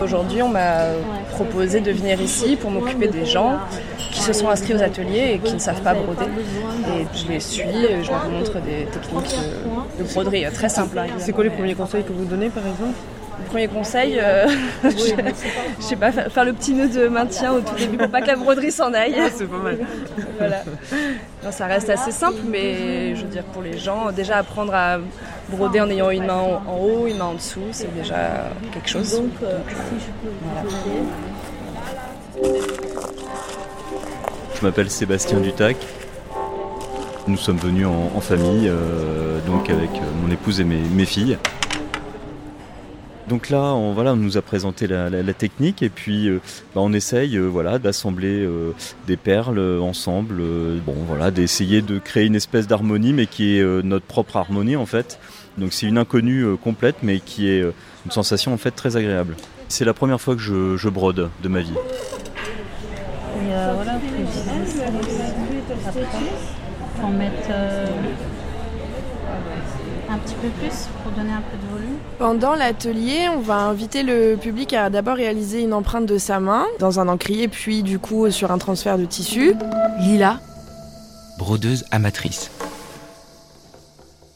Aujourd'hui, 0.00 0.42
on 0.42 0.48
m'a 0.48 0.84
proposé 1.30 1.80
de 1.80 1.90
venir 1.90 2.20
ici 2.20 2.56
pour 2.56 2.70
m'occuper 2.70 3.08
des 3.08 3.24
gens 3.24 3.58
qui 4.12 4.20
se 4.20 4.32
sont 4.32 4.48
inscrits 4.48 4.74
aux 4.74 4.82
ateliers 4.82 5.32
et 5.34 5.38
qui 5.38 5.54
ne 5.54 5.58
savent 5.58 5.82
pas 5.82 5.94
broder. 5.94 6.26
Et 6.94 7.06
je 7.16 7.28
les 7.28 7.40
suis, 7.40 7.62
je 8.02 8.10
leur 8.10 8.28
montre 8.28 8.60
des 8.60 8.86
techniques 8.86 9.38
de, 9.98 10.04
broderie 10.04 10.44
très 10.52 10.68
simples. 10.68 11.00
C'est 11.18 11.32
quoi 11.32 11.44
les 11.44 11.50
premiers 11.50 11.74
conseils 11.74 12.04
que 12.04 12.12
vous 12.12 12.24
donnez 12.24 12.50
par 12.50 12.66
exemple? 12.66 12.94
le 12.94 13.15
premier 13.46 13.68
conseil, 13.68 14.18
euh, 14.18 14.46
je, 14.84 15.80
sais 15.80 15.96
pas, 15.96 16.12
faire 16.12 16.44
le 16.44 16.52
petit 16.52 16.72
nœud 16.72 16.88
de 16.88 17.08
maintien 17.08 17.52
au 17.52 17.60
tout 17.60 17.74
début 17.76 17.96
pour 17.98 18.08
pas 18.08 18.20
que 18.22 18.26
la 18.28 18.36
broderie 18.36 18.72
s'en 18.72 18.92
aille. 18.94 19.16
c'est 19.34 19.46
pas 19.46 19.58
mal. 19.58 19.78
voilà. 20.38 20.62
ça 21.50 21.66
reste 21.66 21.90
assez 21.90 22.12
simple, 22.12 22.40
mais 22.48 23.14
je 23.14 23.22
veux 23.22 23.30
dire 23.30 23.44
pour 23.44 23.62
les 23.62 23.78
gens, 23.78 24.10
déjà 24.12 24.38
apprendre 24.38 24.74
à 24.74 24.98
broder 25.48 25.80
en 25.80 25.90
ayant 25.90 26.10
une 26.10 26.26
main 26.26 26.60
en, 26.66 26.76
haut, 26.78 27.06
une 27.06 27.18
main 27.18 27.26
en 27.26 27.34
dessous, 27.34 27.60
c'est 27.72 27.94
déjà 27.94 28.50
quelque 28.72 28.88
chose. 28.88 29.20
Donc, 29.20 29.32
euh, 29.42 29.58
je 34.54 34.62
m'appelle 34.62 34.90
Sébastien 34.90 35.40
Dutac. 35.40 35.76
Nous 37.26 37.36
sommes 37.36 37.56
venus 37.56 37.86
en, 37.86 38.20
famille, 38.20 38.68
euh, 38.68 39.40
donc 39.46 39.68
avec 39.68 39.90
euh, 39.90 40.00
mon 40.22 40.30
épouse 40.30 40.60
et 40.60 40.64
mes, 40.64 41.04
filles. 41.04 41.38
Donc 43.28 43.50
là, 43.50 43.74
on, 43.74 43.92
voilà, 43.92 44.12
on 44.12 44.16
nous 44.16 44.36
a 44.36 44.42
présenté 44.42 44.86
la, 44.86 45.10
technique 45.34 45.82
et 45.82 45.88
puis 45.88 46.28
euh, 46.28 46.40
bah, 46.74 46.80
on 46.82 46.92
essaye 46.92 47.36
voilà, 47.38 47.78
d'assembler 47.78 48.48
des 49.06 49.16
perles 49.16 49.80
ensemble, 49.80 50.40
bon, 50.84 50.94
voilà, 51.08 51.30
d'essayer 51.30 51.82
de 51.82 51.98
créer 51.98 52.26
une 52.26 52.36
espèce 52.36 52.66
d'harmonie, 52.66 53.12
mais 53.12 53.26
qui 53.26 53.58
est 53.58 53.64
notre 53.82 54.06
propre 54.06 54.36
harmonie 54.36 54.76
en 54.76 54.86
fait. 54.86 55.18
Donc 55.58 55.72
c'est 55.72 55.86
une 55.86 55.98
inconnue 55.98 56.56
complète, 56.56 56.96
mais 57.02 57.18
qui 57.20 57.48
est 57.48 57.62
une 57.62 58.10
sensation 58.10 58.52
en 58.52 58.58
fait 58.58 58.70
très 58.70 58.96
agréable. 58.96 59.36
C'est 59.68 59.84
la 59.84 59.94
première 59.94 60.20
fois 60.20 60.36
que 60.36 60.40
je 60.40 60.88
brode 60.88 61.30
de 61.42 61.48
ma 61.48 61.60
vie. 61.60 61.72
Et 63.36 63.52
euh, 63.52 63.72
voilà, 63.74 63.92
après 65.86 66.00
mettre 67.10 67.48
euh, 67.50 67.86
un 70.16 70.18
petit 70.18 70.34
peu 70.34 70.48
plus 70.48 70.88
pour 71.02 71.12
donner 71.12 71.32
un 71.32 71.42
peu 71.42 71.56
de 71.56 71.72
volume. 71.72 71.98
Pendant 72.18 72.54
l'atelier, 72.54 73.28
on 73.28 73.40
va 73.40 73.56
inviter 73.56 74.02
le 74.02 74.36
public 74.36 74.72
à 74.72 74.90
d'abord 74.90 75.16
réaliser 75.16 75.62
une 75.62 75.74
empreinte 75.74 76.06
de 76.06 76.18
sa 76.18 76.40
main 76.40 76.64
dans 76.78 77.00
un 77.00 77.08
encrier, 77.08 77.48
puis 77.48 77.82
du 77.82 77.98
coup 77.98 78.30
sur 78.30 78.50
un 78.50 78.58
transfert 78.58 78.98
de 78.98 79.04
tissu. 79.04 79.54
Lila, 80.00 80.40
brodeuse 81.38 81.84
amatrice 81.90 82.50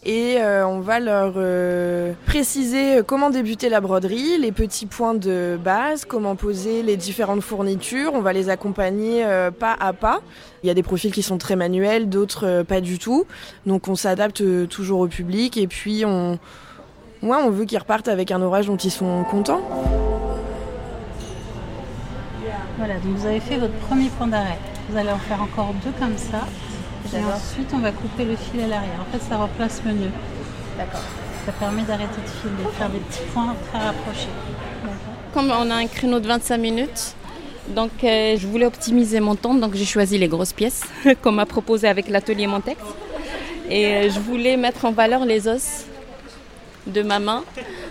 et 0.03 0.39
euh, 0.39 0.67
on 0.67 0.81
va 0.81 0.99
leur 0.99 1.35
euh, 1.37 2.15
préciser 2.25 3.03
comment 3.07 3.29
débuter 3.29 3.69
la 3.69 3.83
broderie, 3.83 4.39
les 4.39 4.51
petits 4.51 4.87
points 4.87 5.13
de 5.13 5.59
base, 5.63 6.07
comment 6.07 6.37
poser 6.37 6.83
les 6.83 6.97
différentes 6.97 7.43
fournitures. 7.43 8.13
On 8.15 8.23
va 8.23 8.33
les 8.33 8.49
accompagner 8.49 9.25
euh, 9.27 9.51
pas 9.51 9.77
à 9.79 9.93
pas. 9.93 10.23
Il 10.63 10.69
y 10.69 10.71
a 10.71 10.75
des 10.75 10.83
profils 10.83 11.13
qui 11.13 11.23
sont 11.23 11.37
très 11.37 11.55
manuels, 11.55 12.09
d'autres 12.09 12.63
pas 12.63 12.81
du 12.81 12.99
tout. 12.99 13.27
Donc 13.67 13.89
on 13.89 13.95
s'adapte 13.95 14.43
toujours 14.69 15.01
au 15.01 15.09
public 15.09 15.59
et 15.59 15.67
puis 15.67 16.05
on 16.07 16.39
veut 17.23 17.65
qu'ils 17.67 17.79
repartent 17.79 18.09
avec 18.09 18.31
un 18.31 18.41
orage 18.41 18.69
dont 18.69 18.77
ils 18.79 18.91
sont 18.91 19.25
contents. 19.25 19.61
Voilà, 22.79 22.95
donc 22.95 23.17
vous 23.17 23.27
avez 23.27 23.41
fait 23.41 23.59
votre 23.59 23.75
premier 23.81 24.09
point 24.09 24.29
d'arrêt. 24.29 24.59
Vous 24.89 24.97
allez 24.97 25.11
en 25.11 25.19
faire 25.19 25.43
encore 25.43 25.75
deux 25.85 25.93
comme 25.99 26.17
ça. 26.17 26.47
Et 27.15 27.25
ensuite, 27.25 27.71
on 27.75 27.79
va 27.79 27.91
couper 27.91 28.25
le 28.25 28.37
fil 28.37 28.61
à 28.61 28.67
l'arrière. 28.69 29.01
En 29.01 29.13
fait, 29.13 29.23
ça 29.25 29.37
replace 29.37 29.83
le 29.85 29.93
nœud. 29.93 30.11
D'accord. 30.79 31.01
Ça 31.45 31.53
permet 31.53 31.83
d'arrêter 31.83 32.21
de 32.21 32.29
filer, 32.29 32.65
de 32.65 32.71
faire 32.71 32.89
des 32.89 32.99
petits 32.99 33.25
points 33.33 33.55
très 33.71 33.83
rapprochés. 33.83 34.29
Comme 35.35 35.51
on 35.51 35.71
a 35.71 35.75
un 35.75 35.87
créneau 35.87 36.21
de 36.21 36.27
25 36.27 36.59
minutes, 36.59 37.15
donc 37.69 37.91
euh, 38.05 38.37
je 38.39 38.47
voulais 38.47 38.67
optimiser 38.67 39.21
mon 39.21 39.35
temps, 39.35 39.55
donc 39.55 39.75
j'ai 39.75 39.85
choisi 39.85 40.19
les 40.19 40.29
grosses 40.29 40.53
pièces 40.53 40.83
qu'on 41.23 41.33
m'a 41.33 41.47
proposé 41.47 41.89
avec 41.89 42.09
l'atelier 42.09 42.47
Montex. 42.47 42.81
Et 43.69 43.87
euh, 43.87 44.11
je 44.11 44.21
voulais 44.21 44.57
mettre 44.57 44.85
en 44.85 44.93
valeur 44.93 45.25
les 45.25 45.49
os 45.49 45.87
de 46.87 47.03
ma 47.03 47.19
main 47.19 47.45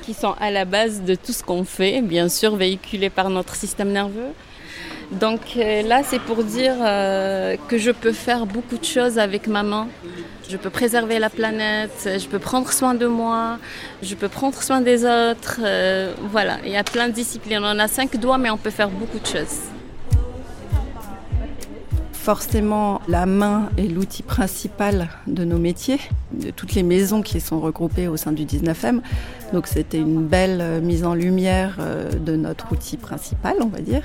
qui 0.03 0.13
sont 0.13 0.35
à 0.39 0.51
la 0.51 0.65
base 0.65 1.01
de 1.03 1.15
tout 1.15 1.31
ce 1.31 1.43
qu'on 1.43 1.63
fait, 1.63 2.01
bien 2.01 2.29
sûr 2.29 2.55
véhiculés 2.55 3.09
par 3.09 3.29
notre 3.29 3.55
système 3.55 3.91
nerveux. 3.91 4.33
Donc 5.11 5.41
euh, 5.57 5.81
là, 5.81 6.01
c'est 6.03 6.19
pour 6.19 6.43
dire 6.43 6.75
euh, 6.81 7.55
que 7.67 7.77
je 7.77 7.91
peux 7.91 8.11
faire 8.11 8.45
beaucoup 8.45 8.77
de 8.77 8.85
choses 8.85 9.17
avec 9.17 9.47
ma 9.47 9.63
main. 9.63 9.87
Je 10.47 10.57
peux 10.57 10.69
préserver 10.69 11.19
la 11.19 11.29
planète, 11.29 12.09
je 12.17 12.27
peux 12.27 12.39
prendre 12.39 12.71
soin 12.71 12.95
de 12.95 13.05
moi, 13.05 13.59
je 14.01 14.15
peux 14.15 14.29
prendre 14.29 14.61
soin 14.61 14.81
des 14.81 15.05
autres. 15.05 15.59
Euh, 15.63 16.13
voilà, 16.31 16.57
il 16.65 16.71
y 16.71 16.77
a 16.77 16.83
plein 16.83 17.07
de 17.07 17.13
disciplines. 17.13 17.61
On 17.63 17.79
a 17.79 17.87
cinq 17.87 18.17
doigts, 18.17 18.37
mais 18.37 18.49
on 18.49 18.57
peut 18.57 18.71
faire 18.71 18.89
beaucoup 18.89 19.19
de 19.19 19.27
choses 19.27 19.78
forcément, 22.29 23.01
la 23.07 23.25
main 23.25 23.69
est 23.75 23.87
l'outil 23.87 24.21
principal 24.21 25.09
de 25.25 25.43
nos 25.43 25.57
métiers, 25.57 25.99
de 26.31 26.51
toutes 26.51 26.75
les 26.75 26.83
maisons 26.83 27.23
qui 27.23 27.41
sont 27.41 27.59
regroupées 27.59 28.07
au 28.07 28.17
sein 28.17 28.31
du 28.31 28.45
19e. 28.45 28.99
Donc 29.51 29.65
c'était 29.65 29.97
une 29.97 30.27
belle 30.27 30.59
euh, 30.61 30.79
mise 30.79 31.05
en 31.05 31.15
lumière 31.15 31.77
euh, 31.79 32.11
de 32.11 32.35
notre 32.35 32.71
outil 32.71 32.97
principal, 32.97 33.55
on 33.61 33.65
va 33.65 33.79
dire. 33.79 34.03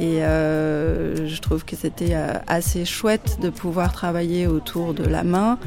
Et 0.00 0.24
euh, 0.24 1.28
je 1.28 1.40
trouve 1.42 1.66
que 1.66 1.76
c'était 1.76 2.16
assez 2.46 2.86
chouette 2.86 3.36
de 3.42 3.50
pouvoir 3.50 3.92
travailler 3.92 4.46
autour 4.46 4.94
de 4.94 5.04
la 5.04 5.22
main, 5.22 5.58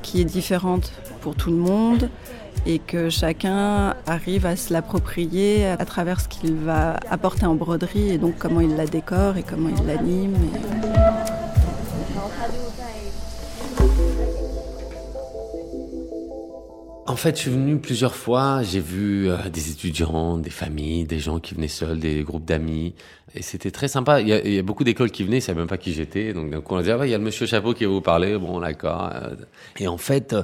qui 0.00 0.22
est 0.22 0.24
différente 0.24 0.90
pour 1.20 1.34
tout 1.34 1.50
le 1.50 1.58
monde 1.58 2.08
et 2.66 2.78
que 2.80 3.10
chacun 3.10 3.94
arrive 4.06 4.44
à 4.44 4.56
se 4.56 4.72
l'approprier 4.72 5.66
à 5.66 5.84
travers 5.84 6.20
ce 6.20 6.28
qu'il 6.28 6.54
va 6.54 6.96
apporter 7.10 7.46
en 7.46 7.54
broderie 7.54 8.10
et 8.10 8.18
donc 8.18 8.38
comment 8.38 8.60
il 8.60 8.76
la 8.76 8.86
décore 8.86 9.36
et 9.36 9.42
comment 9.42 9.68
il 9.68 9.86
l'anime. 9.86 10.36
En 17.08 17.14
fait, 17.14 17.36
je 17.36 17.42
suis 17.42 17.50
venu 17.50 17.78
plusieurs 17.78 18.16
fois. 18.16 18.62
J'ai 18.64 18.80
vu 18.80 19.30
euh, 19.30 19.36
des 19.48 19.70
étudiants, 19.70 20.38
des 20.38 20.50
familles, 20.50 21.04
des 21.04 21.20
gens 21.20 21.38
qui 21.38 21.54
venaient 21.54 21.68
seuls, 21.68 22.00
des 22.00 22.24
groupes 22.24 22.44
d'amis. 22.44 22.94
Et 23.34 23.42
c'était 23.42 23.70
très 23.70 23.86
sympa. 23.86 24.20
Il 24.20 24.28
y, 24.28 24.32
a, 24.32 24.44
il 24.44 24.52
y 24.52 24.58
a 24.58 24.62
beaucoup 24.62 24.82
d'écoles 24.82 25.12
qui 25.12 25.22
venaient, 25.22 25.38
ils 25.38 25.42
savaient 25.42 25.60
même 25.60 25.68
pas 25.68 25.78
qui 25.78 25.92
j'étais. 25.92 26.32
Donc, 26.32 26.52
coup, 26.64 26.74
on 26.74 26.78
a 26.78 26.82
dit, 26.82 26.90
ah 26.90 26.98
il 27.06 27.10
y 27.10 27.14
a 27.14 27.18
le 27.18 27.24
monsieur 27.24 27.46
Chapeau 27.46 27.74
qui 27.74 27.84
va 27.84 27.90
vous 27.90 28.00
parler. 28.00 28.36
Bon, 28.36 28.58
d'accord. 28.58 29.12
Et 29.78 29.86
en 29.86 29.98
fait, 29.98 30.34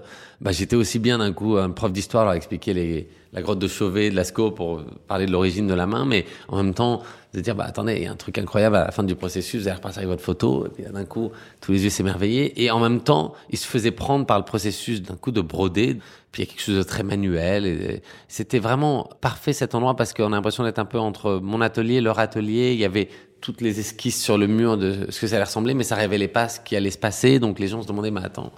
bah, 0.41 0.53
j'étais 0.53 0.77
aussi 0.77 1.01
bien 1.01 1.19
d'un 1.19 1.33
coup 1.33 1.57
un 1.57 1.71
prof 1.71 1.91
d'histoire 1.91 2.25
leur 2.25 2.35
expliquer 2.35 2.75
les, 2.75 3.09
la 3.33 3.41
grotte 3.41 3.59
de 3.59 3.69
Chauvet, 3.69 4.11
de 4.11 4.17
Lascaux 4.17 4.51
pour 4.51 4.83
parler 5.09 5.27
de 5.27 5.33
l'origine 5.33 5.67
de 5.67 5.75
la 5.75 5.87
main, 5.87 6.05
mais 6.05 6.27
en 6.49 6.57
même 6.57 6.75
temps 6.75 7.03
de 7.33 7.41
dire 7.41 7.55
bah 7.55 7.65
attendez, 7.67 7.95
il 7.97 8.03
y 8.03 8.07
a 8.07 8.13
un 8.13 8.17
truc 8.17 8.37
incroyable 8.37 8.77
à 8.77 8.85
la 8.85 8.91
fin 8.91 9.03
du 9.03 9.15
processus, 9.15 9.63
vous 9.63 9.69
allez 9.69 9.77
repartir 9.77 10.01
avec 10.01 10.11
votre 10.11 10.23
photo, 10.23 10.67
et 10.79 10.83
d'un 10.83 11.07
coup 11.07 11.31
tous 11.61 11.73
les 11.73 11.85
yeux 11.85 11.91
s'émerveillaient, 11.91 12.53
et 12.57 12.71
en 12.71 12.79
même 12.79 13.01
temps 13.01 13.33
il 13.51 13.57
se 13.57 13.67
faisait 13.67 13.91
prendre 13.91 14.27
par 14.27 14.39
le 14.39 14.45
processus 14.45 15.01
d'un 15.01 15.17
coup 15.17 15.31
de 15.31 15.41
broder, 15.41 15.97
puis 16.31 16.43
il 16.43 16.47
y 16.47 16.49
a 16.49 16.53
quelque 16.53 16.63
chose 16.63 16.77
de 16.77 16.83
très 16.83 17.03
manuel, 17.03 17.65
et 17.65 18.03
c'était 18.29 18.59
vraiment 18.59 19.09
parfait 19.23 19.55
cet 19.55 19.75
endroit 19.75 19.97
parce 19.97 20.13
qu'on 20.13 20.33
a 20.33 20.37
l'impression 20.37 20.65
d'être 20.65 20.79
un 20.79 20.85
peu 20.85 20.99
entre 20.99 21.41
mon 21.43 21.63
atelier, 21.63 22.03
leur 22.03 22.19
atelier, 22.19 22.73
il 22.73 22.79
y 22.79 22.85
avait 22.85 23.09
toutes 23.41 23.63
les 23.63 23.81
esquisses 23.81 24.23
sur 24.23 24.37
le 24.37 24.47
mur 24.47 24.77
de 24.77 25.07
ce 25.09 25.21
que 25.21 25.27
ça 25.27 25.37
allait 25.37 25.45
ressembler, 25.45 25.73
mais 25.73 25.85
ça 25.85 25.97
révélait 25.97 26.29
pas 26.29 26.49
ce 26.49 26.61
qui 26.61 26.77
allait 26.77 26.91
se 26.91 26.99
passer, 26.99 27.39
donc 27.39 27.59
les 27.59 27.69
gens 27.69 27.81
se 27.81 27.89
demandaient 27.89 28.11
mais 28.11 28.23
attends, 28.23 28.53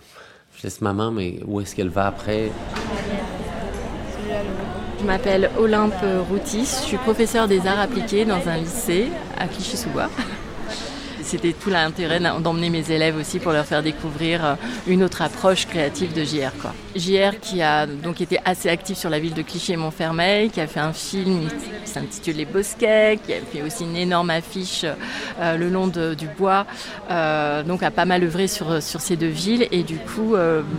je 0.58 0.64
laisse 0.64 0.80
ma 0.80 0.92
main, 0.92 1.12
mais 1.12 1.38
où 1.46 1.60
est-ce 1.60 1.76
qu'elle 1.76 1.90
va 1.90 2.06
après? 2.08 2.50
Je 5.04 5.06
m'appelle 5.06 5.50
Olympe 5.58 6.02
Routis, 6.30 6.78
je 6.80 6.86
suis 6.86 6.96
professeure 6.96 7.46
des 7.46 7.66
arts 7.66 7.78
appliqués 7.78 8.24
dans 8.24 8.48
un 8.48 8.56
lycée 8.56 9.08
à 9.36 9.46
Clichy-sous-Bois. 9.46 10.08
C'était 11.22 11.52
tout 11.52 11.70
l'intérêt 11.70 12.20
d'emmener 12.20 12.70
mes 12.70 12.90
élèves 12.90 13.16
aussi 13.16 13.38
pour 13.38 13.52
leur 13.52 13.64
faire 13.64 13.82
découvrir 13.82 14.44
euh, 14.44 14.54
une 14.86 15.02
autre 15.02 15.22
approche 15.22 15.66
créative 15.66 16.12
de 16.12 16.22
JR. 16.22 16.52
JR 16.94 17.40
qui 17.40 17.62
a 17.62 17.86
donc 17.86 18.20
été 18.20 18.38
assez 18.44 18.68
actif 18.68 18.98
sur 18.98 19.08
la 19.08 19.18
ville 19.18 19.32
de 19.32 19.40
Clichy 19.42 19.72
et 19.72 19.76
Montfermeil, 19.76 20.50
qui 20.50 20.60
a 20.60 20.66
fait 20.66 20.80
un 20.80 20.92
film 20.92 21.48
qui 21.48 21.90
s'intitule 21.90 22.36
Les 22.36 22.44
Bosquets, 22.44 23.18
qui 23.24 23.32
a 23.32 23.40
fait 23.40 23.62
aussi 23.62 23.84
une 23.84 23.96
énorme 23.96 24.30
affiche 24.30 24.84
euh, 25.40 25.56
le 25.56 25.70
long 25.70 25.86
du 25.88 26.28
bois, 26.38 26.66
euh, 27.10 27.62
donc 27.62 27.82
a 27.82 27.90
pas 27.90 28.04
mal 28.04 28.22
œuvré 28.22 28.46
sur 28.46 28.80
ces 28.80 29.16
deux 29.16 29.26
villes 29.26 29.66
et 29.70 29.82
du 29.82 29.96
coup 29.96 30.34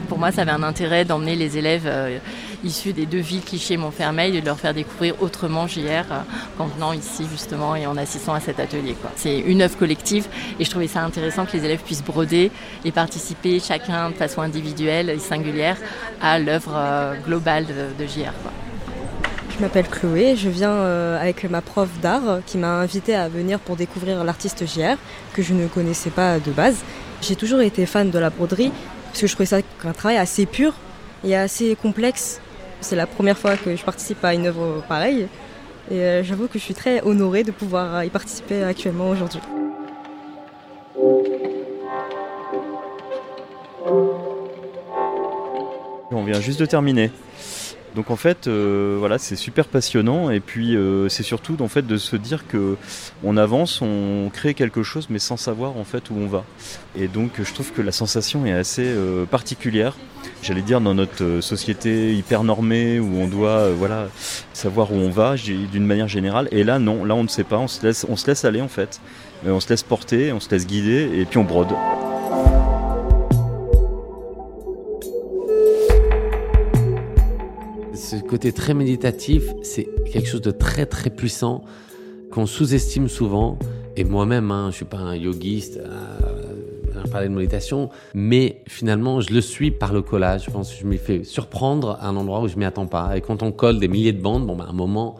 pour 0.08 0.20
moi 0.20 0.32
ça 0.32 0.44
avait 0.44 0.51
un 0.51 0.63
intérêt 0.63 1.05
d'emmener 1.05 1.36
les 1.36 1.58
élèves 1.58 1.89
issus 2.65 2.93
des 2.93 3.05
deux 3.05 3.19
villes 3.19 3.41
Cliché 3.41 3.75
et 3.75 4.41
de 4.41 4.45
leur 4.45 4.60
faire 4.60 4.74
découvrir 4.74 5.22
autrement 5.22 5.67
JR 5.67 5.79
euh, 5.79 6.19
qu'en 6.57 6.65
venant 6.65 6.93
ici 6.93 7.25
justement 7.31 7.75
et 7.75 7.86
en 7.86 7.95
assistant 7.95 8.34
à 8.34 8.39
cet 8.39 8.60
atelier. 8.60 8.95
C'est 9.15 9.39
une 9.39 9.62
œuvre 9.62 9.77
collective 9.77 10.27
et 10.60 10.65
je 10.65 10.69
trouvais 10.69 10.88
ça 10.88 11.01
intéressant 11.03 11.45
que 11.45 11.55
les 11.55 11.63
élèves 11.63 11.81
puissent 11.81 12.03
broder 12.03 12.51
et 12.84 12.91
participer 12.91 13.60
chacun 13.60 14.10
de 14.10 14.15
façon 14.15 14.41
individuelle 14.41 15.10
et 15.10 15.19
singulière 15.19 15.77
à 16.22 16.39
l'œuvre 16.39 16.74
euh, 16.75 17.15
globale 17.25 17.65
de, 17.65 18.03
de 18.03 18.07
JR. 18.07 18.34
Je 19.55 19.62
m'appelle 19.62 19.88
Chloé, 19.88 20.36
je 20.36 20.50
viens 20.50 20.72
euh, 20.72 21.22
avec 21.22 21.50
ma 21.50 21.62
prof 21.62 21.88
d'art 22.01 22.39
qui 22.45 22.57
m'a 22.57 22.79
invité 22.79 23.15
à 23.15 23.29
venir 23.29 23.60
pour 23.60 23.77
découvrir 23.77 24.24
l'artiste 24.24 24.65
JR 24.65 24.98
que 25.34 25.41
je 25.41 25.53
ne 25.53 25.67
connaissais 25.67 26.10
pas 26.10 26.39
de 26.39 26.51
base. 26.51 26.77
J'ai 27.22 27.36
toujours 27.36 27.62
été 27.62 27.86
fan 27.86 28.12
de 28.12 28.19
la 28.19 28.29
broderie 28.29 28.72
parce 29.07 29.22
que 29.22 29.27
je 29.27 29.34
trouvais 29.34 29.45
ça 29.45 29.57
un 29.86 29.93
travail 29.93 30.17
assez 30.17 30.45
pur 30.45 30.74
et 31.24 31.36
assez 31.36 31.75
complexe 31.81 32.41
c'est 32.86 32.96
la 32.96 33.08
première 33.08 33.38
fois 33.38 33.58
que 33.58 33.75
je 33.75 33.84
participe 33.84 34.24
à 34.24 34.34
une 34.34 34.46
œuvre 34.46 34.84
pareille. 34.88 35.27
Et 35.89 36.00
euh, 36.00 36.24
j'avoue 36.24 36.48
que 36.48 36.60
je 36.60 36.63
suis 36.63 36.75
très 36.75 37.01
honorée 37.01 37.44
de 37.44 37.51
pouvoir 37.51 38.04
y 38.04 38.10
participer 38.10 38.63
actuellement 38.63 39.10
aujourd'hui. 39.10 39.39
On 46.12 46.24
vient 46.24 46.39
juste 46.39 46.60
de 46.60 46.65
terminer. 46.65 47.12
Donc 47.95 48.11
en 48.11 48.17
fait, 48.17 48.47
euh, 48.47 48.97
voilà, 48.99 49.17
c'est 49.17 49.37
super 49.37 49.67
passionnant 49.67 50.29
et 50.29 50.41
puis 50.41 50.75
euh, 50.75 51.07
c'est 51.07 51.23
surtout 51.23 51.55
en 51.61 51.69
fait 51.69 51.87
de 51.87 51.95
se 51.95 52.17
dire 52.17 52.45
que 52.45 52.75
on 53.23 53.37
avance, 53.37 53.81
on 53.81 54.29
crée 54.33 54.53
quelque 54.53 54.83
chose, 54.83 55.07
mais 55.09 55.17
sans 55.17 55.37
savoir 55.37 55.77
en 55.77 55.85
fait 55.85 56.09
où 56.09 56.15
on 56.17 56.27
va. 56.27 56.43
Et 56.97 57.07
donc 57.07 57.41
je 57.41 57.53
trouve 57.53 57.71
que 57.71 57.81
la 57.81 57.93
sensation 57.93 58.45
est 58.45 58.51
assez 58.51 58.83
euh, 58.85 59.25
particulière. 59.25 59.95
J'allais 60.43 60.61
dire 60.61 60.81
dans 60.81 60.93
notre 60.93 61.39
société 61.39 62.13
hyper 62.13 62.43
normée 62.43 62.99
où 62.99 63.17
on 63.17 63.27
doit 63.27 63.69
voilà 63.69 64.09
savoir 64.53 64.91
où 64.91 64.95
on 64.95 65.09
va 65.09 65.35
d'une 65.35 65.85
manière 65.85 66.09
générale. 66.09 66.49
Et 66.51 66.65
là 66.65 66.79
non, 66.79 67.05
là 67.05 67.15
on 67.15 67.23
ne 67.23 67.29
sait 67.29 67.45
pas, 67.45 67.57
on 67.57 67.69
se 67.69 67.85
laisse, 67.85 68.05
on 68.09 68.17
se 68.17 68.27
laisse 68.27 68.43
aller 68.43 68.61
en 68.61 68.67
fait, 68.67 68.99
on 69.47 69.61
se 69.61 69.69
laisse 69.69 69.83
porter, 69.83 70.33
on 70.33 70.41
se 70.41 70.49
laisse 70.49 70.67
guider 70.67 71.09
et 71.15 71.23
puis 71.23 71.37
on 71.37 71.45
brode. 71.45 71.73
Ce 77.95 78.17
côté 78.17 78.51
très 78.51 78.73
méditatif, 78.73 79.43
c'est 79.63 79.87
quelque 80.11 80.27
chose 80.27 80.41
de 80.41 80.51
très 80.51 80.85
très 80.85 81.09
puissant 81.09 81.63
qu'on 82.31 82.45
sous-estime 82.45 83.07
souvent. 83.07 83.57
Et 83.97 84.03
moi-même, 84.03 84.51
hein, 84.51 84.67
je 84.71 84.77
suis 84.77 84.85
pas 84.85 84.97
un 84.97 85.15
yogiste 85.15 85.77
euh, 85.77 87.01
à 87.01 87.07
parler 87.07 87.29
de 87.29 87.33
méditation, 87.33 87.89
mais 88.13 88.61
finalement, 88.67 89.21
je 89.21 89.34
le 89.34 89.41
suis 89.41 89.71
par 89.71 89.93
le 89.93 90.01
collage. 90.01 90.45
Je 90.45 90.51
pense 90.51 90.73
que 90.73 90.79
je 90.79 90.86
m'y 90.86 90.97
fais 90.97 91.23
surprendre 91.23 91.97
à 92.01 92.08
un 92.08 92.15
endroit 92.17 92.41
où 92.41 92.47
je 92.47 92.58
m'y 92.58 92.65
attends 92.65 92.88
pas. 92.88 93.15
Et 93.15 93.21
quand 93.21 93.41
on 93.41 93.51
colle 93.51 93.79
des 93.79 93.88
milliers 93.88 94.13
de 94.13 94.21
bandes, 94.21 94.45
bon, 94.45 94.55
ben, 94.55 94.65
à 94.65 94.69
un 94.69 94.73
moment, 94.73 95.15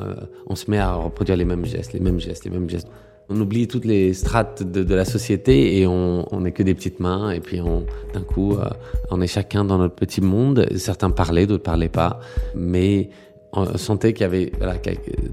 euh, 0.00 0.14
on 0.46 0.54
se 0.54 0.70
met 0.70 0.78
à 0.78 0.94
reproduire 0.94 1.36
les 1.36 1.44
mêmes 1.44 1.66
gestes, 1.66 1.92
les 1.92 2.00
mêmes 2.00 2.20
gestes, 2.20 2.44
les 2.44 2.50
mêmes 2.50 2.68
gestes. 2.68 2.88
On 3.28 3.40
oublie 3.40 3.66
toutes 3.68 3.86
les 3.86 4.12
strates 4.12 4.62
de, 4.62 4.94
la 4.94 5.04
société 5.04 5.78
et 5.78 5.86
on 5.86 6.40
n'est 6.40 6.52
que 6.52 6.62
des 6.62 6.74
petites 6.74 7.00
mains. 7.00 7.30
Et 7.30 7.40
puis 7.40 7.58
d'un 7.58 8.20
coup, 8.20 8.54
euh, 8.54 8.68
on 9.10 9.20
est 9.20 9.26
chacun 9.26 9.64
dans 9.64 9.78
notre 9.78 9.94
petit 9.94 10.20
monde. 10.20 10.66
Certains 10.76 11.10
parlaient, 11.10 11.46
d'autres 11.46 11.62
parlaient 11.62 11.88
pas. 11.88 12.20
Mais 12.54 13.08
on 13.52 13.78
sentait 13.78 14.12
qu'il 14.12 14.22
y 14.22 14.24
avait 14.24 14.52
voilà, 14.58 14.76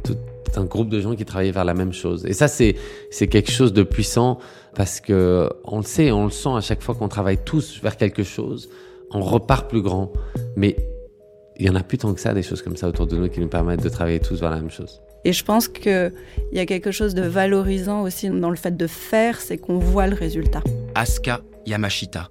tout 0.04 0.16
un 0.56 0.66
groupe 0.66 0.90
de 0.90 1.00
gens 1.00 1.16
qui 1.16 1.26
travaillaient 1.26 1.52
vers 1.52 1.66
la 1.66 1.74
même 1.74 1.94
chose. 1.94 2.26
Et 2.26 2.34
ça, 2.34 2.48
c'est 2.48 2.76
quelque 3.28 3.52
chose 3.52 3.74
de 3.74 3.84
puissant 3.84 4.40
parce 4.76 5.00
que 5.00 5.50
on 5.66 5.78
le 5.78 5.84
sait, 5.84 6.12
on 6.12 6.26
le 6.26 6.32
sent 6.32 6.56
à 6.56 6.62
chaque 6.62 6.82
fois 6.82 6.96
qu'on 6.96 7.10
travaille 7.10 7.40
tous 7.44 7.82
vers 7.82 7.98
quelque 7.98 8.24
chose. 8.24 8.70
On 9.12 9.22
repart 9.22 9.70
plus 9.70 9.82
grand. 9.82 10.12
Mais 10.56 10.76
il 11.58 11.66
y 11.66 11.70
en 11.70 11.76
a 11.76 11.84
plus 11.84 11.98
tant 11.98 12.14
que 12.14 12.22
ça 12.22 12.34
des 12.34 12.44
choses 12.44 12.62
comme 12.62 12.78
ça 12.78 12.88
autour 12.88 13.08
de 13.08 13.18
nous 13.18 13.30
qui 13.30 13.40
nous 13.40 13.50
permettent 13.50 13.84
de 13.84 13.90
travailler 13.90 14.20
tous 14.20 14.40
vers 14.40 14.50
la 14.50 14.58
même 14.58 14.72
chose. 14.72 15.02
Et 15.24 15.34
je 15.34 15.44
pense 15.44 15.68
qu'il 15.68 16.14
y 16.52 16.60
a 16.60 16.66
quelque 16.66 16.92
chose 16.92 17.14
de 17.14 17.22
valorisant 17.22 18.02
aussi 18.02 18.30
dans 18.30 18.50
le 18.50 18.56
fait 18.56 18.76
de 18.76 18.88
faire, 18.88 19.40
c'est 19.40 19.58
qu'on 19.58 19.78
voit 19.78 20.08
le 20.08 20.16
résultat. 20.16 20.62
Asuka 20.96 21.42
Yamashita. 21.66 22.30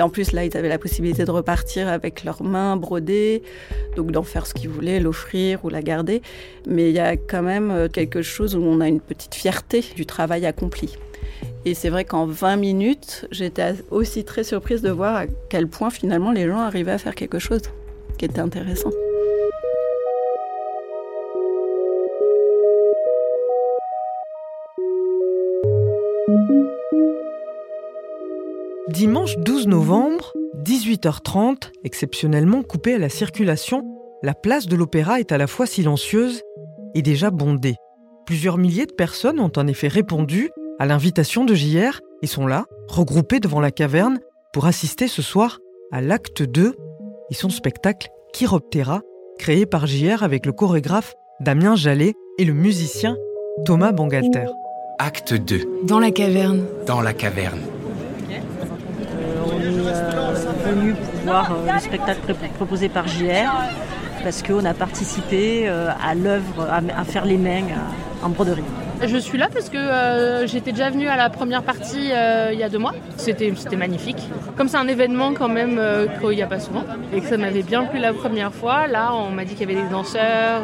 En 0.00 0.08
plus, 0.08 0.32
là, 0.32 0.44
ils 0.44 0.56
avaient 0.56 0.68
la 0.68 0.78
possibilité 0.78 1.24
de 1.24 1.30
repartir 1.30 1.86
avec 1.86 2.24
leurs 2.24 2.42
mains 2.42 2.76
brodées, 2.76 3.42
donc 3.96 4.10
d'en 4.10 4.24
faire 4.24 4.46
ce 4.46 4.54
qu'ils 4.54 4.68
voulaient, 4.68 4.98
l'offrir 4.98 5.64
ou 5.64 5.68
la 5.68 5.82
garder. 5.82 6.20
Mais 6.66 6.90
il 6.90 6.96
y 6.96 7.00
a 7.00 7.16
quand 7.16 7.42
même 7.42 7.70
euh, 7.70 7.88
quelque 7.88 8.20
chose 8.20 8.56
où 8.56 8.62
on 8.62 8.80
a 8.80 8.88
une 8.88 9.00
petite 9.00 9.34
fierté 9.34 9.84
du 9.94 10.04
travail 10.04 10.46
accompli. 10.46 10.96
Et 11.64 11.74
c'est 11.74 11.90
vrai 11.90 12.04
qu'en 12.04 12.26
20 12.26 12.56
minutes, 12.56 13.26
j'étais 13.30 13.74
aussi 13.90 14.24
très 14.24 14.42
surprise 14.42 14.82
de 14.82 14.90
voir 14.90 15.14
à 15.14 15.26
quel 15.48 15.68
point 15.68 15.90
finalement 15.90 16.32
les 16.32 16.46
gens 16.46 16.58
arrivaient 16.58 16.92
à 16.92 16.98
faire 16.98 17.14
quelque 17.14 17.38
chose 17.38 17.62
qui 18.18 18.24
était 18.24 18.40
intéressant. 18.40 18.90
Dimanche 28.94 29.36
12 29.38 29.66
novembre, 29.66 30.32
18h30, 30.64 31.72
exceptionnellement 31.82 32.62
coupée 32.62 32.94
à 32.94 32.98
la 32.98 33.08
circulation, 33.08 33.82
la 34.22 34.34
place 34.34 34.68
de 34.68 34.76
l'Opéra 34.76 35.18
est 35.18 35.32
à 35.32 35.36
la 35.36 35.48
fois 35.48 35.66
silencieuse 35.66 36.42
et 36.94 37.02
déjà 37.02 37.32
bondée. 37.32 37.74
Plusieurs 38.24 38.56
milliers 38.56 38.86
de 38.86 38.92
personnes 38.92 39.40
ont 39.40 39.50
en 39.56 39.66
effet 39.66 39.88
répondu 39.88 40.48
à 40.78 40.86
l'invitation 40.86 41.44
de 41.44 41.56
JR 41.56 41.98
et 42.22 42.28
sont 42.28 42.46
là, 42.46 42.66
regroupées 42.86 43.40
devant 43.40 43.60
la 43.60 43.72
caverne, 43.72 44.20
pour 44.52 44.66
assister 44.66 45.08
ce 45.08 45.22
soir 45.22 45.58
à 45.90 46.00
l'acte 46.00 46.44
2 46.44 46.76
et 47.32 47.34
son 47.34 47.50
spectacle 47.50 48.10
Chiroptera, 48.32 49.00
créé 49.40 49.66
par 49.66 49.88
JR 49.88 50.22
avec 50.22 50.46
le 50.46 50.52
chorégraphe 50.52 51.14
Damien 51.40 51.74
Jallet 51.74 52.12
et 52.38 52.44
le 52.44 52.52
musicien 52.52 53.16
Thomas 53.64 53.90
Bangalter. 53.90 54.46
Acte 55.00 55.34
2. 55.34 55.82
Dans 55.82 55.98
la 55.98 56.12
caverne. 56.12 56.62
Dans 56.86 57.00
la 57.00 57.12
caverne 57.12 57.58
venu 60.64 60.94
pour 60.94 61.13
voir 61.24 61.50
euh, 61.52 61.72
le 61.72 61.80
spectacle 61.80 62.34
proposé 62.56 62.88
par 62.88 63.06
JR 63.08 63.50
parce 64.22 64.42
qu'on 64.42 64.64
a 64.64 64.74
participé 64.74 65.64
euh, 65.66 65.90
à 66.02 66.14
l'œuvre, 66.14 66.68
à, 66.70 67.04
faire 67.04 67.24
les 67.24 67.38
mains 67.38 67.66
en 68.22 68.28
broderie. 68.30 68.62
Je 69.02 69.18
suis 69.18 69.36
là 69.36 69.48
parce 69.52 69.68
que 69.68 69.76
euh, 69.76 70.46
j'étais 70.46 70.72
déjà 70.72 70.88
venue 70.88 71.08
à 71.08 71.16
la 71.16 71.28
première 71.28 71.62
partie 71.62 72.10
euh, 72.12 72.50
il 72.52 72.58
y 72.58 72.62
a 72.62 72.68
deux 72.68 72.78
mois. 72.78 72.92
C'était 73.16 73.52
magnifique. 73.76 74.28
Comme 74.56 74.68
c'est 74.68 74.76
un 74.76 74.88
événement 74.88 75.34
quand 75.34 75.48
même 75.48 75.78
euh, 75.78 76.06
qu'il 76.20 76.30
n'y 76.30 76.42
a 76.42 76.46
pas 76.46 76.60
souvent 76.60 76.84
et 77.12 77.20
que 77.20 77.26
ça 77.26 77.36
m'avait 77.36 77.62
bien 77.62 77.84
plu 77.84 77.98
la 77.98 78.12
première 78.12 78.52
fois, 78.52 78.86
là 78.86 79.12
on 79.14 79.30
m'a 79.30 79.44
dit 79.44 79.54
qu'il 79.54 79.68
y 79.68 79.72
avait 79.72 79.82
des 79.82 79.88
danseurs. 79.88 80.62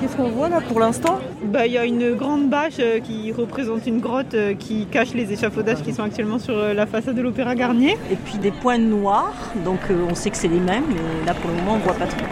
Qu'est-ce 0.00 0.16
qu'on 0.16 0.28
voit 0.28 0.48
là 0.48 0.60
pour 0.60 0.80
l'instant? 0.80 1.18
Bah, 1.44 1.66
Il 1.66 1.72
y 1.72 1.78
a 1.78 1.84
une 1.84 2.14
grande 2.14 2.50
bâche 2.50 2.80
qui 3.04 3.32
représente 3.32 3.86
une 3.86 4.00
grotte 4.00 4.36
qui 4.58 4.86
cache 4.86 5.14
les 5.14 5.32
échafaudages 5.32 5.82
qui 5.82 5.92
sont 5.92 6.02
actuellement 6.02 6.38
sur 6.38 6.56
la 6.56 6.86
façade 6.86 7.14
de 7.14 7.22
l'Opéra 7.22 7.54
Garnier. 7.54 7.96
Et 8.10 8.16
puis 8.16 8.38
des 8.38 8.50
points 8.50 8.78
noirs, 8.78 9.34
donc 9.64 9.80
on 10.10 10.14
sait 10.14 10.30
que 10.30 10.36
c'est 10.36 10.48
les 10.48 10.60
mêmes, 10.60 10.84
mais 10.88 11.26
là 11.26 11.34
pour 11.34 11.50
le 11.50 11.56
moment 11.56 11.74
on 11.74 11.78
ne 11.78 11.82
voit 11.82 11.94
pas 11.94 12.06
trop. 12.06 12.26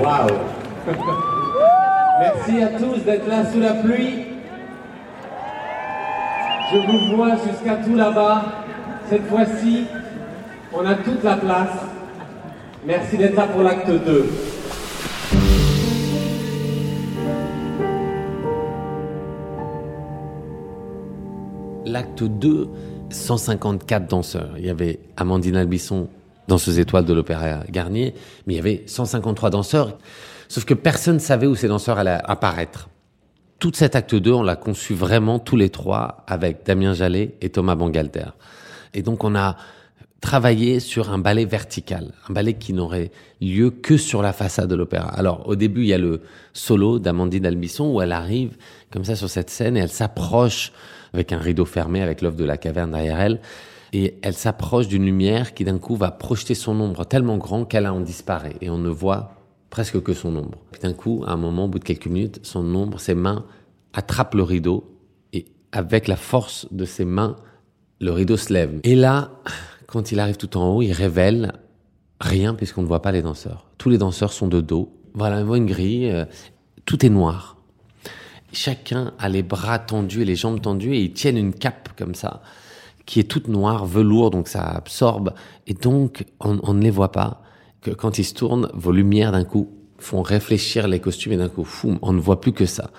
Waouh 0.00 0.28
Merci 2.20 2.62
à 2.62 2.66
tous 2.78 3.04
d'être 3.04 3.26
là 3.28 3.44
sous 3.50 3.60
la 3.60 3.74
pluie. 3.74 4.26
Je 6.72 6.78
vous 6.78 7.16
vois 7.16 7.36
jusqu'à 7.36 7.76
tout 7.76 7.94
là-bas. 7.94 8.44
Cette 9.08 9.26
fois-ci, 9.26 9.86
on 10.74 10.84
a 10.84 10.94
toute 10.96 11.22
la 11.22 11.36
place. 11.36 11.78
Merci 12.84 13.16
d'être 13.16 13.36
là 13.36 13.46
pour 13.46 13.62
l'acte 13.62 13.88
2. 13.88 14.30
L'acte 21.86 22.24
2, 22.24 22.68
154 23.10 24.06
danseurs. 24.08 24.54
Il 24.58 24.66
y 24.66 24.70
avait 24.70 24.98
Amandine 25.16 25.56
Albisson, 25.56 26.08
danseuse 26.48 26.78
étoile 26.78 27.04
de 27.04 27.12
l'Opéra 27.12 27.60
Garnier, 27.70 28.14
mais 28.46 28.54
il 28.54 28.56
y 28.56 28.60
avait 28.60 28.82
153 28.86 29.50
danseurs. 29.50 29.98
Sauf 30.48 30.64
que 30.64 30.74
personne 30.74 31.14
ne 31.14 31.20
savait 31.20 31.46
où 31.46 31.54
ces 31.54 31.68
danseurs 31.68 31.98
allaient 31.98 32.20
apparaître. 32.24 32.88
Tout 33.58 33.72
cet 33.74 33.96
acte 33.96 34.14
2, 34.14 34.32
on 34.32 34.42
l'a 34.42 34.56
conçu 34.56 34.94
vraiment 34.94 35.38
tous 35.38 35.56
les 35.56 35.70
trois 35.70 36.24
avec 36.26 36.64
Damien 36.64 36.92
Jallet 36.92 37.36
et 37.40 37.48
Thomas 37.48 37.74
Bangalter. 37.74 38.26
Et 38.94 39.02
donc 39.02 39.24
on 39.24 39.34
a 39.34 39.56
travaillé 40.20 40.80
sur 40.80 41.10
un 41.10 41.18
ballet 41.18 41.44
vertical, 41.44 42.12
un 42.28 42.32
ballet 42.32 42.54
qui 42.54 42.72
n'aurait 42.72 43.10
lieu 43.40 43.70
que 43.70 43.96
sur 43.96 44.22
la 44.22 44.32
façade 44.32 44.68
de 44.68 44.74
l'opéra. 44.74 45.08
Alors 45.08 45.48
au 45.48 45.56
début, 45.56 45.82
il 45.82 45.88
y 45.88 45.94
a 45.94 45.98
le 45.98 46.22
solo 46.52 46.98
d'Amandine 46.98 47.46
Albisson 47.46 47.92
où 47.92 48.00
elle 48.00 48.12
arrive 48.12 48.56
comme 48.90 49.04
ça 49.04 49.16
sur 49.16 49.30
cette 49.30 49.50
scène 49.50 49.76
et 49.76 49.80
elle 49.80 49.90
s'approche 49.90 50.72
avec 51.12 51.32
un 51.32 51.38
rideau 51.38 51.64
fermé, 51.64 52.02
avec 52.02 52.22
l'œuvre 52.22 52.36
de 52.36 52.44
la 52.44 52.56
caverne 52.56 52.90
derrière 52.90 53.20
elle 53.20 53.40
et 53.96 54.18
elle 54.20 54.34
s'approche 54.34 54.88
d'une 54.88 55.06
lumière 55.06 55.54
qui 55.54 55.64
d'un 55.64 55.78
coup 55.78 55.96
va 55.96 56.10
projeter 56.10 56.54
son 56.54 56.78
ombre 56.80 57.06
tellement 57.06 57.38
grand 57.38 57.64
qu'elle 57.64 57.86
en 57.86 58.00
disparaît 58.00 58.56
et 58.60 58.68
on 58.68 58.76
ne 58.76 58.90
voit 58.90 59.32
presque 59.70 60.02
que 60.02 60.12
son 60.12 60.36
ombre. 60.36 60.58
Puis 60.70 60.82
d'un 60.82 60.92
coup, 60.92 61.24
à 61.26 61.32
un 61.32 61.38
moment, 61.38 61.64
au 61.64 61.68
bout 61.68 61.78
de 61.78 61.84
quelques 61.84 62.06
minutes, 62.06 62.40
son 62.42 62.74
ombre, 62.74 63.00
ses 63.00 63.14
mains 63.14 63.46
attrapent 63.94 64.34
le 64.34 64.42
rideau 64.42 64.84
et 65.32 65.46
avec 65.72 66.08
la 66.08 66.16
force 66.16 66.70
de 66.72 66.84
ses 66.84 67.06
mains, 67.06 67.36
le 67.98 68.12
rideau 68.12 68.36
se 68.36 68.52
lève. 68.52 68.80
Et 68.84 68.96
là, 68.96 69.30
quand 69.86 70.12
il 70.12 70.20
arrive 70.20 70.36
tout 70.36 70.58
en 70.58 70.74
haut, 70.74 70.82
il 70.82 70.92
révèle 70.92 71.54
rien 72.20 72.52
puisqu'on 72.52 72.82
ne 72.82 72.86
voit 72.86 73.00
pas 73.00 73.12
les 73.12 73.22
danseurs. 73.22 73.66
Tous 73.78 73.88
les 73.88 73.96
danseurs 73.96 74.34
sont 74.34 74.48
de 74.48 74.60
dos. 74.60 74.92
Voilà, 75.14 75.38
on 75.38 75.44
voit 75.46 75.56
une 75.56 75.64
grille, 75.64 76.10
euh, 76.10 76.26
tout 76.84 77.06
est 77.06 77.08
noir. 77.08 77.56
Chacun 78.52 79.14
a 79.18 79.30
les 79.30 79.42
bras 79.42 79.78
tendus 79.78 80.20
et 80.20 80.26
les 80.26 80.36
jambes 80.36 80.60
tendues 80.60 80.96
et 80.96 81.00
ils 81.00 81.12
tiennent 81.14 81.38
une 81.38 81.54
cape 81.54 81.96
comme 81.96 82.14
ça 82.14 82.42
qui 83.06 83.20
est 83.20 83.24
toute 83.24 83.48
noire, 83.48 83.86
velours, 83.86 84.30
donc 84.30 84.48
ça 84.48 84.62
absorbe, 84.62 85.32
et 85.66 85.74
donc 85.74 86.24
on, 86.40 86.74
ne 86.74 86.82
les 86.82 86.90
voit 86.90 87.12
pas. 87.12 87.42
Que 87.80 87.90
quand 87.92 88.18
ils 88.18 88.24
se 88.24 88.34
tournent, 88.34 88.68
vos 88.74 88.92
lumières 88.92 89.32
d'un 89.32 89.44
coup 89.44 89.70
font 89.98 90.22
réfléchir 90.22 90.88
les 90.88 91.00
costumes 91.00 91.32
et 91.32 91.36
d'un 91.36 91.48
coup, 91.48 91.64
fou, 91.64 91.98
on 92.02 92.12
ne 92.12 92.20
voit 92.20 92.40
plus 92.40 92.52
que 92.52 92.66
ça. 92.66 92.90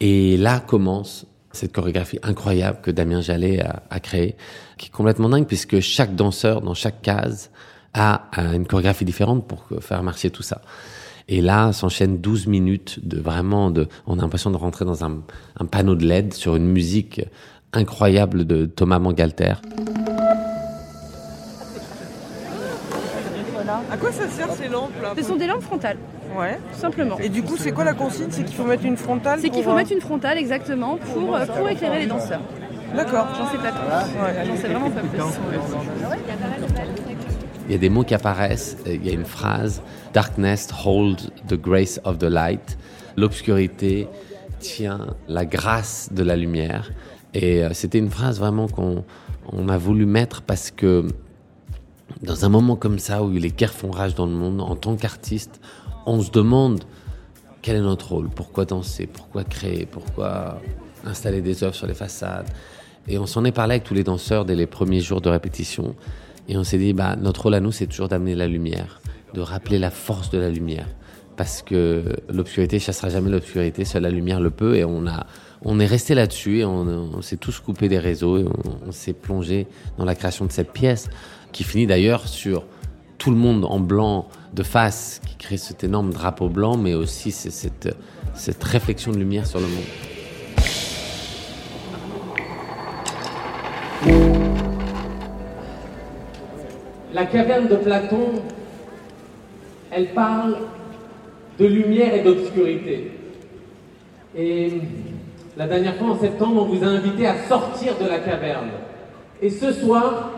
Et 0.00 0.36
là 0.36 0.60
commence 0.60 1.26
cette 1.52 1.72
chorégraphie 1.72 2.18
incroyable 2.22 2.80
que 2.82 2.90
Damien 2.90 3.20
Jallet 3.20 3.60
a, 3.60 3.84
a 3.90 4.00
créée, 4.00 4.36
qui 4.76 4.86
est 4.86 4.90
complètement 4.90 5.28
dingue 5.28 5.46
puisque 5.46 5.78
chaque 5.80 6.16
danseur 6.16 6.62
dans 6.62 6.74
chaque 6.74 7.02
case 7.02 7.50
a, 7.94 8.30
une 8.54 8.66
chorégraphie 8.66 9.04
différente 9.04 9.46
pour 9.46 9.66
faire 9.80 10.02
marcher 10.02 10.30
tout 10.30 10.42
ça. 10.42 10.60
Et 11.28 11.40
là, 11.40 11.72
s'enchaînent 11.72 12.18
12 12.18 12.48
minutes 12.48 13.06
de 13.06 13.18
vraiment 13.18 13.70
de, 13.70 13.88
on 14.06 14.18
a 14.18 14.22
l'impression 14.22 14.50
de 14.50 14.56
rentrer 14.56 14.84
dans 14.84 15.04
un, 15.04 15.22
un 15.58 15.64
panneau 15.64 15.94
de 15.94 16.04
LED 16.04 16.34
sur 16.34 16.56
une 16.56 16.66
musique 16.66 17.22
incroyable 17.76 18.44
de 18.44 18.66
Thomas 18.66 18.98
Mangalter. 18.98 19.54
À 23.90 23.96
quoi 23.96 24.12
ça 24.12 24.28
sert 24.28 24.50
ces 24.52 24.68
lampes 24.68 24.90
là 25.02 25.14
Ce 25.16 25.22
sont 25.22 25.36
des 25.36 25.46
lampes 25.46 25.62
frontales. 25.62 25.96
Ouais. 26.38 26.58
Tout 26.72 26.78
simplement. 26.78 27.18
Et 27.18 27.28
du 27.28 27.42
coup, 27.42 27.56
c'est 27.56 27.72
quoi 27.72 27.84
la 27.84 27.94
consigne? 27.94 28.26
C'est 28.30 28.44
qu'il 28.44 28.54
faut 28.54 28.64
mettre 28.64 28.84
une 28.84 28.96
frontale 28.96 29.40
C'est 29.40 29.50
qu'il 29.50 29.64
faut 29.64 29.74
mettre 29.74 29.92
une 29.92 30.00
frontale 30.00 30.38
exactement 30.38 30.96
pour, 30.96 31.34
euh, 31.34 31.46
pour 31.46 31.68
éclairer 31.68 32.00
les 32.00 32.06
danseurs. 32.06 32.40
D'accord. 32.94 33.26
J'en 33.36 33.50
sais 33.50 33.58
pas 33.58 33.72
plus. 33.72 34.46
J'en 34.46 34.56
sais 34.56 34.68
vraiment 34.68 34.90
pas 34.90 35.00
plus. 35.00 35.18
Il 37.66 37.72
y 37.72 37.74
a 37.74 37.78
des 37.78 37.88
mots 37.88 38.04
qui 38.04 38.14
apparaissent. 38.14 38.76
Il 38.86 39.04
y 39.04 39.10
a 39.10 39.12
une 39.12 39.24
phrase 39.24 39.80
Darkness 40.12 40.68
hold 40.84 41.30
the 41.48 41.54
grace 41.54 42.00
of 42.04 42.18
the 42.18 42.24
light. 42.24 42.76
L'obscurité 43.16 44.08
tient 44.60 45.06
la 45.28 45.44
grâce 45.44 46.08
de 46.12 46.22
la 46.22 46.36
lumière. 46.36 46.90
Et 47.34 47.62
euh, 47.62 47.70
c'était 47.72 47.98
une 47.98 48.10
phrase 48.10 48.38
vraiment 48.38 48.68
qu'on 48.68 49.04
on 49.52 49.68
a 49.68 49.76
voulu 49.76 50.06
mettre 50.06 50.42
parce 50.42 50.70
que 50.70 51.06
dans 52.22 52.44
un 52.44 52.48
moment 52.48 52.76
comme 52.76 52.98
ça 52.98 53.22
où 53.22 53.30
les 53.30 53.50
guerres 53.50 53.72
font 53.72 53.90
rage 53.90 54.14
dans 54.14 54.26
le 54.26 54.32
monde, 54.32 54.60
en 54.60 54.76
tant 54.76 54.96
qu'artiste, 54.96 55.60
on 56.06 56.20
se 56.22 56.30
demande 56.30 56.84
quel 57.62 57.76
est 57.76 57.80
notre 57.80 58.12
rôle, 58.12 58.28
pourquoi 58.28 58.64
danser, 58.64 59.06
pourquoi 59.06 59.42
créer, 59.44 59.86
pourquoi 59.86 60.60
installer 61.04 61.40
des 61.40 61.64
œuvres 61.64 61.74
sur 61.74 61.86
les 61.86 61.94
façades. 61.94 62.48
Et 63.08 63.18
on 63.18 63.26
s'en 63.26 63.44
est 63.44 63.52
parlé 63.52 63.74
avec 63.74 63.84
tous 63.84 63.94
les 63.94 64.04
danseurs 64.04 64.44
dès 64.44 64.54
les 64.54 64.66
premiers 64.66 65.00
jours 65.00 65.20
de 65.20 65.28
répétition. 65.28 65.94
Et 66.48 66.56
on 66.56 66.64
s'est 66.64 66.78
dit, 66.78 66.92
bah, 66.92 67.16
notre 67.16 67.42
rôle 67.42 67.54
à 67.54 67.60
nous, 67.60 67.72
c'est 67.72 67.86
toujours 67.86 68.08
d'amener 68.08 68.34
la 68.34 68.46
lumière, 68.46 69.00
de 69.34 69.40
rappeler 69.40 69.78
la 69.78 69.90
force 69.90 70.30
de 70.30 70.38
la 70.38 70.50
lumière. 70.50 70.86
Parce 71.36 71.62
que 71.62 72.04
l'obscurité 72.32 72.78
chassera 72.78 73.08
jamais 73.08 73.30
l'obscurité, 73.30 73.84
seule 73.84 74.02
la 74.02 74.10
lumière 74.10 74.40
le 74.40 74.50
peut. 74.50 74.76
Et 74.76 74.84
on 74.84 75.06
a, 75.06 75.26
on 75.64 75.80
est 75.80 75.86
resté 75.86 76.14
là-dessus 76.14 76.58
et 76.58 76.64
on, 76.64 77.22
s'est 77.22 77.36
tous 77.36 77.58
coupé 77.60 77.88
des 77.88 77.98
réseaux 77.98 78.38
et 78.38 78.44
on, 78.86 78.92
s'est 78.92 79.14
plongé 79.14 79.66
dans 79.98 80.04
la 80.04 80.14
création 80.14 80.44
de 80.44 80.52
cette 80.52 80.72
pièce 80.72 81.08
qui 81.52 81.64
finit 81.64 81.86
d'ailleurs 81.86 82.28
sur 82.28 82.64
tout 83.18 83.30
le 83.30 83.36
monde 83.36 83.64
en 83.64 83.80
blanc 83.80 84.28
de 84.52 84.62
face 84.62 85.20
qui 85.26 85.36
crée 85.36 85.56
cet 85.56 85.82
énorme 85.82 86.12
drapeau 86.12 86.48
blanc 86.48 86.76
mais 86.76 86.94
aussi 86.94 87.30
cette, 87.30 87.96
cette 88.34 88.62
réflexion 88.62 89.12
de 89.12 89.18
lumière 89.18 89.46
sur 89.46 89.60
le 89.60 89.66
monde. 89.66 89.84
La 97.14 97.26
caverne 97.26 97.68
de 97.68 97.76
Platon, 97.76 98.42
elle 99.90 100.08
parle 100.08 100.58
de 101.58 101.66
lumière 101.66 102.12
et 102.12 102.22
d'obscurité. 102.22 103.12
Et 104.36 104.72
la 105.56 105.68
dernière 105.68 105.96
fois, 105.96 106.08
en 106.08 106.18
septembre, 106.18 106.62
on 106.62 106.74
vous 106.74 106.82
a 106.82 106.88
invité 106.88 107.26
à 107.26 107.44
sortir 107.46 107.94
de 107.98 108.08
la 108.08 108.18
caverne. 108.18 108.70
Et 109.40 109.50
ce 109.50 109.72
soir, 109.72 110.30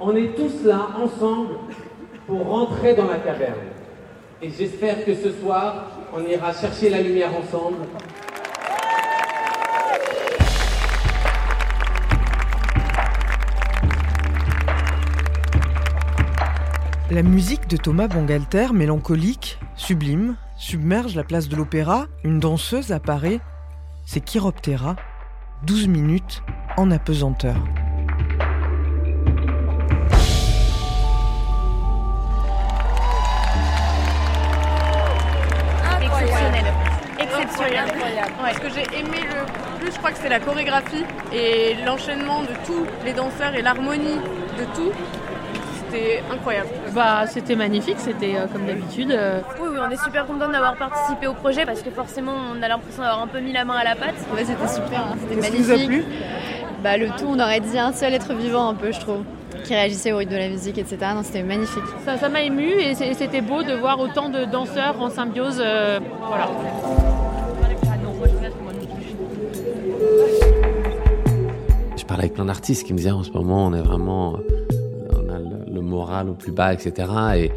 on 0.00 0.16
est 0.16 0.34
tous 0.34 0.64
là, 0.64 0.88
ensemble, 1.02 1.54
pour 2.26 2.46
rentrer 2.46 2.94
dans 2.94 3.06
la 3.06 3.18
caverne. 3.18 3.54
Et 4.40 4.50
j'espère 4.50 5.04
que 5.04 5.14
ce 5.14 5.30
soir, 5.30 5.90
on 6.14 6.22
ira 6.26 6.52
chercher 6.52 6.88
la 6.88 7.02
lumière 7.02 7.30
ensemble. 7.36 7.76
La 17.10 17.22
musique 17.22 17.68
de 17.68 17.76
Thomas 17.76 18.08
Bangalter, 18.08 18.72
mélancolique, 18.72 19.58
sublime, 19.76 20.36
submerge 20.56 21.14
la 21.14 21.24
place 21.24 21.48
de 21.48 21.56
l'opéra. 21.56 22.06
Une 22.24 22.40
danseuse 22.40 22.90
apparaît 22.90 23.40
c'est 24.06 24.24
Chiroptera, 24.24 24.94
12 25.64 25.88
minutes 25.88 26.42
en 26.76 26.92
apesanteur. 26.92 27.56
Exceptionnel. 36.00 36.64
Exceptionnel. 37.18 37.78
Incroyable. 37.78 38.32
Ce 38.54 38.60
que 38.60 38.68
j'ai 38.70 38.98
aimé 38.98 39.18
le 39.24 39.80
plus, 39.80 39.92
je 39.92 39.98
crois 39.98 40.12
que 40.12 40.18
c'est 40.18 40.28
la 40.28 40.38
chorégraphie 40.38 41.04
et 41.32 41.74
l'enchaînement 41.84 42.42
de 42.42 42.54
tous 42.64 42.86
les 43.04 43.12
danseurs 43.12 43.56
et 43.56 43.62
l'harmonie 43.62 44.20
de 44.56 44.64
tout 44.76 44.92
c'était 45.90 46.22
incroyable. 46.30 46.68
Bah, 46.94 47.26
c'était 47.26 47.56
magnifique, 47.56 47.96
c'était 47.98 48.36
euh, 48.36 48.46
comme 48.46 48.66
d'habitude. 48.66 49.10
Euh. 49.12 49.40
Oui, 49.60 49.68
oui, 49.72 49.78
on 49.86 49.90
est 49.90 50.02
super 50.02 50.26
content 50.26 50.48
d'avoir 50.48 50.76
participé 50.76 51.26
au 51.26 51.34
projet 51.34 51.64
parce 51.64 51.82
que 51.82 51.90
forcément, 51.90 52.34
on 52.52 52.62
a 52.62 52.68
l'impression 52.68 53.02
d'avoir 53.02 53.22
un 53.22 53.26
peu 53.26 53.40
mis 53.40 53.52
la 53.52 53.64
main 53.64 53.74
à 53.74 53.84
la 53.84 53.94
pâte. 53.94 54.14
Ouais, 54.34 54.44
c'était 54.44 54.68
super, 54.68 55.00
hein, 55.00 55.16
c'était 55.20 55.40
magnifique. 55.40 55.64
Vous 55.64 55.72
a 55.72 55.86
plu? 55.86 56.04
Bah, 56.82 56.96
le 56.96 57.08
tout, 57.08 57.26
on 57.28 57.38
aurait 57.40 57.60
dit 57.60 57.78
un 57.78 57.92
seul 57.92 58.14
être 58.14 58.32
vivant 58.34 58.68
un 58.68 58.74
peu, 58.74 58.92
je 58.92 59.00
trouve. 59.00 59.22
qui 59.64 59.74
réagissaient 59.74 60.12
au 60.12 60.18
rythme 60.18 60.32
de 60.32 60.38
la 60.38 60.48
musique, 60.48 60.78
etc. 60.78 60.98
Donc 61.14 61.24
c'était 61.24 61.42
magnifique. 61.42 61.82
Ça, 62.04 62.18
ça 62.18 62.28
m'a 62.28 62.42
ému 62.42 62.68
et 62.68 62.94
c'était 62.94 63.40
beau 63.40 63.62
de 63.62 63.74
voir 63.74 63.98
autant 63.98 64.28
de 64.28 64.44
danseurs 64.44 65.00
en 65.00 65.10
symbiose. 65.10 65.60
Euh, 65.64 65.98
voilà. 66.20 66.48
Je 71.96 72.04
parlais 72.04 72.24
avec 72.24 72.34
plein 72.34 72.44
d'artistes 72.44 72.86
qui 72.86 72.92
me 72.92 72.98
disaient 72.98 73.10
en 73.10 73.24
ce 73.24 73.32
moment 73.32 73.66
on 73.66 73.72
est 73.72 73.82
vraiment 73.82 74.36
le 75.76 75.82
moral 75.82 76.28
au 76.28 76.34
plus 76.34 76.52
bas, 76.52 76.72
etc. 76.72 77.08
Et, 77.36 77.50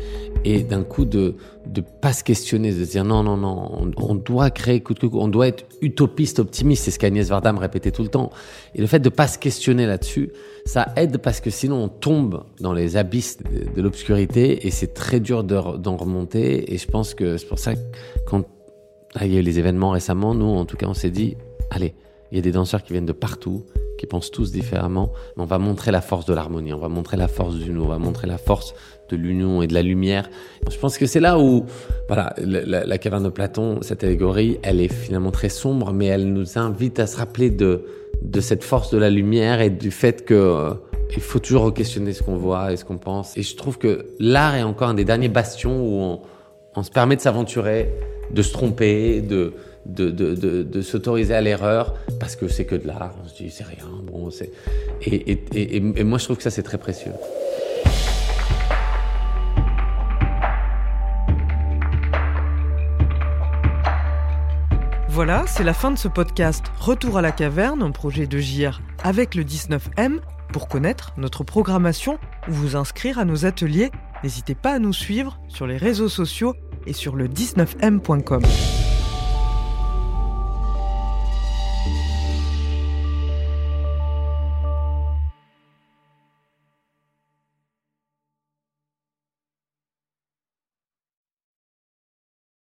et 0.46 0.64
d'un 0.64 0.84
coup 0.84 1.06
de 1.06 1.36
de 1.66 1.82
pas 1.82 2.14
se 2.14 2.24
questionner, 2.24 2.74
de 2.74 2.84
se 2.84 2.92
dire 2.92 3.06
non 3.06 3.24
non 3.24 3.38
non, 3.38 3.92
on, 3.98 4.16
doit 4.16 4.50
créer 4.50 4.80
de 4.80 5.10
on 5.14 5.28
doit 5.28 5.48
être 5.48 5.66
utopiste, 5.82 6.40
optimiste, 6.40 6.84
c'est 6.84 6.92
ce 6.92 7.00
qu'Agnès 7.00 7.28
Varda 7.28 7.54
me 7.54 7.60
répétait 7.60 7.92
tout 7.92 8.04
le 8.04 8.10
temps. 8.10 8.32
Et 8.76 8.82
le 8.82 8.88
fait 8.88 9.00
de 9.00 9.10
pas 9.10 9.28
se 9.28 9.38
questionner 9.38 9.86
là-dessus, 9.86 10.32
ça 10.66 10.88
aide 10.96 11.18
parce 11.20 11.42
que 11.42 11.50
sinon 11.50 11.84
on 11.84 11.88
tombe 11.88 12.44
dans 12.60 12.74
les 12.74 12.98
abysses 12.98 13.38
de, 13.76 13.82
l'obscurité 13.82 14.66
et 14.68 14.72
c'est 14.72 14.94
très 14.94 15.20
dur 15.20 15.44
d'en 15.44 15.98
remonter. 15.98 16.74
Et 16.74 16.78
je 16.78 16.88
pense 16.88 17.14
que 17.14 17.38
c'est 17.38 17.48
pour 17.48 17.60
ça 17.60 17.76
que 17.76 17.82
quand 18.26 18.46
il 19.22 19.34
y 19.34 19.38
a 19.38 19.40
eu 19.40 19.44
les 19.44 19.60
événements 19.60 19.92
récemment, 19.92 20.34
nous 20.34 20.46
en 20.46 20.66
tout 20.66 20.78
cas 20.78 20.88
on 20.88 20.94
s'est 20.94 21.12
dit 21.12 21.36
allez, 21.70 21.94
il 22.32 22.38
y 22.38 22.40
a 22.40 22.42
des 22.42 22.52
danseurs 22.52 22.84
qui 22.84 22.94
viennent 22.94 23.06
de 23.06 23.14
partout, 23.14 23.64
qui 24.00 24.08
pensent 24.08 24.32
tous 24.32 24.52
différemment, 24.52 25.12
mais 25.36 25.44
on 25.44 25.46
va 25.46 25.60
montrer 25.60 25.92
la 25.92 26.00
force 26.00 26.26
de 26.26 26.34
l'harmonie, 26.34 26.74
on 26.74 26.80
va 26.80 26.88
montrer 26.88 27.18
la 27.18 27.28
force 27.28 27.56
du 27.56 27.70
nous, 27.70 27.84
on 27.84 27.88
va 27.88 28.00
montrer 28.00 28.28
la 28.28 28.38
force 28.38 28.74
de 29.10 29.18
l'union 29.18 29.62
et 29.62 29.68
de 29.68 29.74
la 29.74 29.82
lumière. 29.82 30.30
Je 30.72 30.78
pense 30.78 30.98
que 30.98 31.06
c'est 31.06 31.20
là 31.20 31.38
où, 31.38 31.66
voilà, 32.08 32.34
la, 32.38 32.98
caverne 32.98 33.26
de 33.26 33.30
Platon, 33.30 33.80
cette 33.82 34.04
allégorie, 34.04 34.58
elle 34.64 34.80
est 34.80 34.92
finalement 34.92 35.32
très 35.32 35.50
sombre, 35.50 35.92
mais 35.92 36.06
elle 36.06 36.32
nous 36.32 36.58
invite 36.58 37.00
à 37.00 37.08
se 37.08 37.18
rappeler 37.18 37.50
de, 37.50 37.84
cette 38.40 38.64
force 38.64 38.90
de 38.90 38.98
la 38.98 39.10
lumière 39.10 39.60
et 39.60 39.70
du 39.70 39.92
fait 39.92 40.24
que 40.24 40.34
euh, 40.34 40.74
il 41.16 41.22
faut 41.22 41.40
toujours 41.40 41.74
questionner 41.74 42.14
ce 42.14 42.24
qu'on 42.24 42.38
voit 42.38 42.72
et 42.72 42.78
ce 42.78 42.86
qu'on 42.86 42.98
pense. 42.98 43.36
Et 43.38 43.42
je 43.42 43.58
trouve 43.58 43.78
que 43.78 44.06
l'art 44.20 44.56
est 44.56 44.64
encore 44.64 44.88
un 44.88 44.94
des 44.94 45.06
derniers 45.06 45.28
bastions 45.28 45.82
où 45.82 46.20
on 46.76 46.84
se 46.84 46.92
permet 46.92 47.18
de 47.18 47.22
s'aventurer, 47.22 47.90
de 48.32 48.42
se 48.42 48.54
tromper, 48.54 49.20
de, 49.22 49.54
de, 49.86 50.10
de, 50.10 50.36
de, 50.64 50.82
s'autoriser 50.82 51.34
à 51.34 51.42
l'erreur 51.42 51.96
parce 52.20 52.36
que 52.36 52.48
c'est 52.48 52.66
que 52.66 52.76
de 52.76 52.88
l'art. 52.88 53.14
On 53.24 53.28
se 53.28 53.36
dit 53.36 53.50
c'est 53.50 53.64
rien. 53.64 53.86
Bon, 54.04 54.30
c'est 54.30 54.52
et, 55.02 55.32
et, 55.32 55.46
et, 55.54 55.76
et 55.78 56.04
moi 56.04 56.18
je 56.18 56.26
trouve 56.26 56.38
que 56.38 56.44
ça 56.44 56.52
c'est 56.52 56.64
très 56.64 56.78
précieux. 56.78 57.14
Voilà, 65.20 65.44
c'est 65.48 65.66
la 65.66 65.74
fin 65.74 65.92
de 65.92 65.98
ce 65.98 66.08
podcast 66.08 66.64
Retour 66.80 67.18
à 67.18 67.22
la 67.22 67.34
caverne, 67.34 67.84
un 67.84 67.92
projet 67.92 68.26
de 68.26 68.38
JR 68.38 68.80
avec 69.04 69.36
le 69.36 69.44
19M. 69.44 70.20
Pour 70.54 70.70
connaître 70.70 71.12
notre 71.18 71.44
programmation 71.44 72.20
ou 72.48 72.54
vous 72.54 72.76
inscrire 72.78 73.20
à 73.20 73.26
nos 73.26 73.46
ateliers, 73.46 73.92
n'hésitez 74.24 74.56
pas 74.56 74.72
à 74.72 74.80
nous 74.80 74.94
suivre 74.94 75.38
sur 75.50 75.68
les 75.68 75.76
réseaux 75.76 76.08
sociaux 76.08 76.56
et 76.88 76.94
sur 76.94 77.18
le 77.18 77.28
19m.com. 77.28 78.44